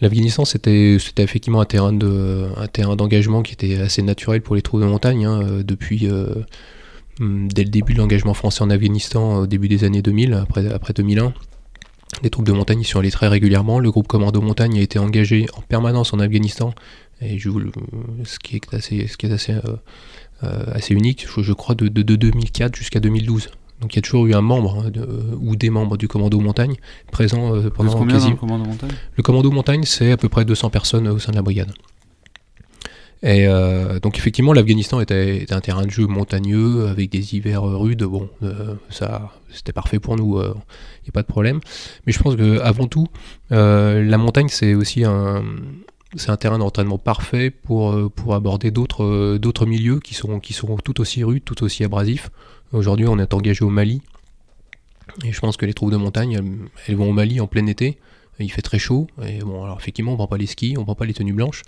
l'Afghanistan 0.03 0.45
c'était 0.45 0.97
effectivement 1.19 1.61
un 1.61 1.65
terrain 1.65 1.93
d'engagement 2.97 3.43
qui 3.43 3.53
était 3.53 3.81
assez 3.81 4.03
naturel 4.03 4.43
pour 4.43 4.57
les 4.57 4.63
troupes 4.63 4.81
de 4.81 4.87
montagne 4.87 5.25
hein, 5.25 5.43
euh, 5.43 5.63
depuis 5.63 6.09
euh, 6.11 6.35
dès 7.21 7.65
le 7.65 7.71
début 7.71 7.93
de 7.95 7.99
l'engagement 7.99 8.35
français 8.35 8.63
en 8.63 8.71
Afghanistan 8.71 9.39
au 9.41 9.47
début 9.47 9.69
des 9.69 9.85
années 9.85 10.03
2000, 10.03 10.35
après 10.35 10.73
après 10.73 10.93
2001. 10.93 11.33
Les 12.23 12.31
troupes 12.31 12.47
de 12.47 12.53
montagne 12.53 12.81
y 12.81 12.85
sont 12.85 12.99
allées 12.99 13.11
très 13.11 13.29
régulièrement. 13.29 13.79
Le 13.79 13.91
groupe 13.91 14.07
Commando 14.07 14.41
Montagne 14.43 14.79
a 14.79 14.83
été 14.83 14.99
engagé 14.99 15.47
en 15.57 15.63
permanence 15.63 16.13
en 16.13 16.19
Afghanistan, 16.21 16.75
et 17.23 17.39
je, 17.39 17.49
vous 17.49 17.59
le- 17.59 17.73
ce 18.25 18.39
qui 18.39 18.57
est 18.57 18.75
assez, 18.75 19.07
ce 19.07 19.17
qui 19.17 19.27
est 19.27 19.33
assez, 19.33 19.53
euh, 19.53 19.61
euh, 20.45 20.65
assez 20.73 20.93
unique, 20.95 21.27
je, 21.35 21.41
je 21.43 21.53
crois, 21.55 21.75
de, 21.75 21.89
de- 21.89 22.03
de 22.03 22.17
2004 22.17 22.77
jusqu'à 22.77 23.01
2012. 23.01 23.49
Donc 23.81 23.95
il 23.95 23.97
y 23.97 23.99
a 23.99 24.03
toujours 24.03 24.27
eu 24.27 24.35
un 24.35 24.43
membre 24.43 24.85
hein, 24.87 24.91
de- 24.91 25.09
ou 25.41 25.57
des 25.57 25.71
membres 25.71 25.97
du 25.97 26.07
Commando 26.07 26.39
Montagne 26.39 26.77
présents 27.11 27.55
euh, 27.55 27.71
pendant 27.71 27.93
quasi- 28.13 28.31
le 28.31 28.37
commando 28.37 28.65
montagne? 28.67 28.91
Le 29.17 29.23
commando 29.23 29.51
montagne, 29.51 29.83
c'est 29.85 30.13
à 30.13 30.17
peu 30.17 30.29
près 30.29 30.45
200 30.45 30.69
personnes 30.71 31.09
au 31.09 31.19
sein 31.19 31.33
de 31.33 31.37
la 31.37 31.43
brigade. 31.43 31.73
Et 33.25 33.47
euh, 33.47 34.01
donc 34.01 34.19
effectivement, 34.19 34.53
l'Afghanistan 34.53 35.01
était, 35.01 35.47
un 35.51 35.61
terrain 35.61 35.87
de 35.87 35.91
jeu 35.91 36.07
montagneux 36.07 36.89
avec 36.89 37.11
des 37.11 37.37
hivers 37.37 37.69
euh, 37.69 37.77
rudes. 37.77 38.03
Bon, 38.03 38.29
euh, 38.43 38.75
ça, 38.91 39.31
c'était 39.53 39.73
parfait 39.73 40.01
pour 40.01 40.17
nous. 40.17 40.41
Il 40.41 41.05
n'y 41.05 41.09
a 41.09 41.13
pas 41.13 41.23
de 41.23 41.29
problème. 41.29 41.61
Mais 42.07 42.13
je 42.13 42.19
pense 42.19 42.35
que 42.35 42.59
avant 42.61 42.89
tout, 42.89 43.07
euh, 43.53 44.03
la 44.03 44.19
montagne, 44.19 44.49
c'est 44.49 44.75
aussi 44.75 45.05
un, 45.05 45.45
c'est 46.17 46.31
un 46.31 46.37
terrain 46.37 46.59
d'entraînement 46.59 46.99
parfait 46.99 47.51
pour, 47.51 47.93
euh, 47.93 48.09
pour 48.09 48.35
aborder 48.35 48.71
d'autres, 48.71 49.05
euh, 49.05 49.39
d'autres 49.39 49.67
milieux 49.67 50.01
qui 50.01 50.15
sont, 50.15 50.41
qui 50.41 50.53
sont 50.53 50.77
tout 50.77 51.01
aussi 51.01 51.25
rudes, 51.25 51.45
tout 51.45 51.63
aussi 51.65 51.85
abrasifs. 51.85 52.31
Aujourd'hui, 52.73 53.07
on 53.07 53.19
est 53.19 53.35
engagé 53.35 53.65
au 53.65 53.71
Mali. 53.71 54.03
Et 55.25 55.33
je 55.33 55.41
pense 55.41 55.57
que 55.57 55.67
les 55.67 55.75
troupes 55.75 55.91
de 55.91 55.97
montagne, 55.97 56.41
elles 56.87 56.97
vont 56.97 57.11
au 57.11 57.13
Mali 57.13 57.41
en 57.41 57.47
plein 57.47 57.67
été. 57.67 57.99
Il 58.43 58.51
fait 58.51 58.63
très 58.63 58.79
chaud. 58.79 59.07
Et 59.27 59.39
bon, 59.39 59.65
alors 59.65 59.79
effectivement, 59.79 60.13
on 60.13 60.17
prend 60.17 60.27
pas 60.27 60.37
les 60.37 60.47
skis, 60.47 60.77
on 60.77 60.85
prend 60.85 60.95
pas 60.95 61.07
les 61.07 61.15
tenues 61.15 61.33
blanches. 61.33 61.63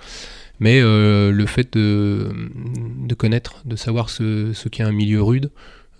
Mais 0.60 0.80
euh, 0.80 1.32
le 1.32 1.46
fait 1.46 1.72
de, 1.74 2.32
connaître, 3.16 3.62
de 3.64 3.76
savoir 3.76 4.10
ce, 4.10 4.68
qu'est 4.68 4.82
un 4.82 4.92
milieu 4.92 5.22
rude, 5.22 5.50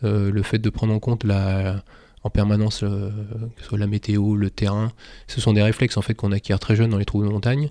euh, 0.05 0.31
le 0.31 0.43
fait 0.43 0.59
de 0.59 0.71
prendre 0.71 0.93
en 0.93 1.01
compte 1.01 1.25
la, 1.25 1.83
en 2.23 2.31
permanence 2.31 2.83
euh, 2.83 3.11
que 3.57 3.63
ce 3.63 3.69
soit 3.69 3.79
la 3.79 3.87
météo, 3.87 4.37
le 4.37 4.51
terrain, 4.51 4.93
ce 5.27 5.41
sont 5.41 5.53
des 5.53 5.63
réflexes 5.63 5.97
en 5.97 6.03
fait 6.03 6.15
qu'on 6.15 6.33
acquiert 6.33 6.61
très 6.61 6.77
jeune 6.77 6.91
dans 6.91 6.99
les 6.99 7.05
troupes 7.05 7.25
de 7.25 7.31
montagne 7.31 7.71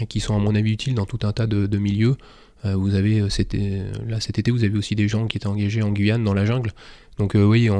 et 0.00 0.06
qui 0.06 0.20
sont 0.20 0.36
à 0.36 0.38
mon 0.38 0.54
avis 0.54 0.72
utiles 0.72 0.94
dans 0.94 1.06
tout 1.06 1.20
un 1.22 1.32
tas 1.32 1.46
de, 1.46 1.78
milieux. 1.78 2.16
Vous 2.64 2.96
avez 2.96 3.20
là 3.20 3.28
cet 3.30 4.38
été, 4.38 4.50
vous 4.50 4.64
avez 4.64 4.76
aussi 4.76 4.96
des 4.96 5.06
gens 5.06 5.28
qui 5.28 5.36
étaient 5.36 5.46
engagés 5.46 5.80
en 5.80 5.90
Guyane 5.90 6.24
dans 6.24 6.34
la 6.34 6.44
jungle. 6.44 6.72
Donc 7.16 7.34
oui, 7.34 7.70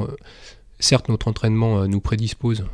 certes 0.78 1.08
notre 1.08 1.28
entraînement 1.28 1.86
nous 1.86 2.00
prédispose 2.00 2.64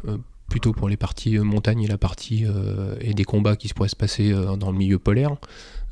plutôt 0.54 0.73
pour 0.73 0.88
les 0.88 0.96
parties 0.96 1.37
euh, 1.37 1.42
montagne 1.42 1.82
et 1.82 1.88
la 1.88 1.99
partie 1.99 2.44
euh, 2.46 2.94
et 3.00 3.12
des 3.12 3.25
combats 3.25 3.56
qui 3.56 3.66
se 3.66 3.75
pourraient 3.75 3.88
se 3.88 3.96
passer 3.96 4.30
euh, 4.30 4.54
dans 4.54 4.70
le 4.70 4.78
milieu 4.78 5.00
polaire. 5.00 5.34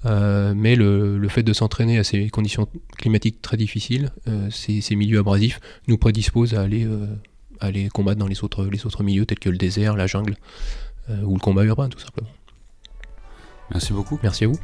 mais 0.04 0.76
le, 0.76 1.28
fait 1.28 1.42
de 1.42 1.52
s'entraîner 1.52 1.98
à 1.98 2.04
ces 2.04 2.30
conditions 2.30 2.68
climatiques 2.96 3.42
très 3.42 3.56
difficiles, 3.56 4.10
ces, 4.50 4.80
ces, 4.80 4.94
milieux 4.94 5.18
abrasifs, 5.18 5.58
nous 5.88 5.98
prédisposent 5.98 6.54
à 6.54 6.60
aller, 6.60 6.86
aller 7.58 7.88
combattre 7.88 8.20
dans 8.20 8.28
les 8.28 8.44
autres, 8.44 8.66
les 8.66 8.86
autres 8.86 9.02
milieux 9.02 9.26
tels 9.26 9.40
que 9.40 9.50
le 9.50 9.58
désert, 9.58 9.96
la 9.96 10.06
jungle 10.06 10.36
ou 11.08 11.34
le 11.34 11.40
combat 11.40 11.64
urbain 11.64 11.88
tout 11.88 12.00
simplement. 12.00 12.30
Merci 13.72 13.92
beaucoup. 13.92 14.18
Merci 14.22 14.44
à 14.44 14.48
vous. 14.48 14.58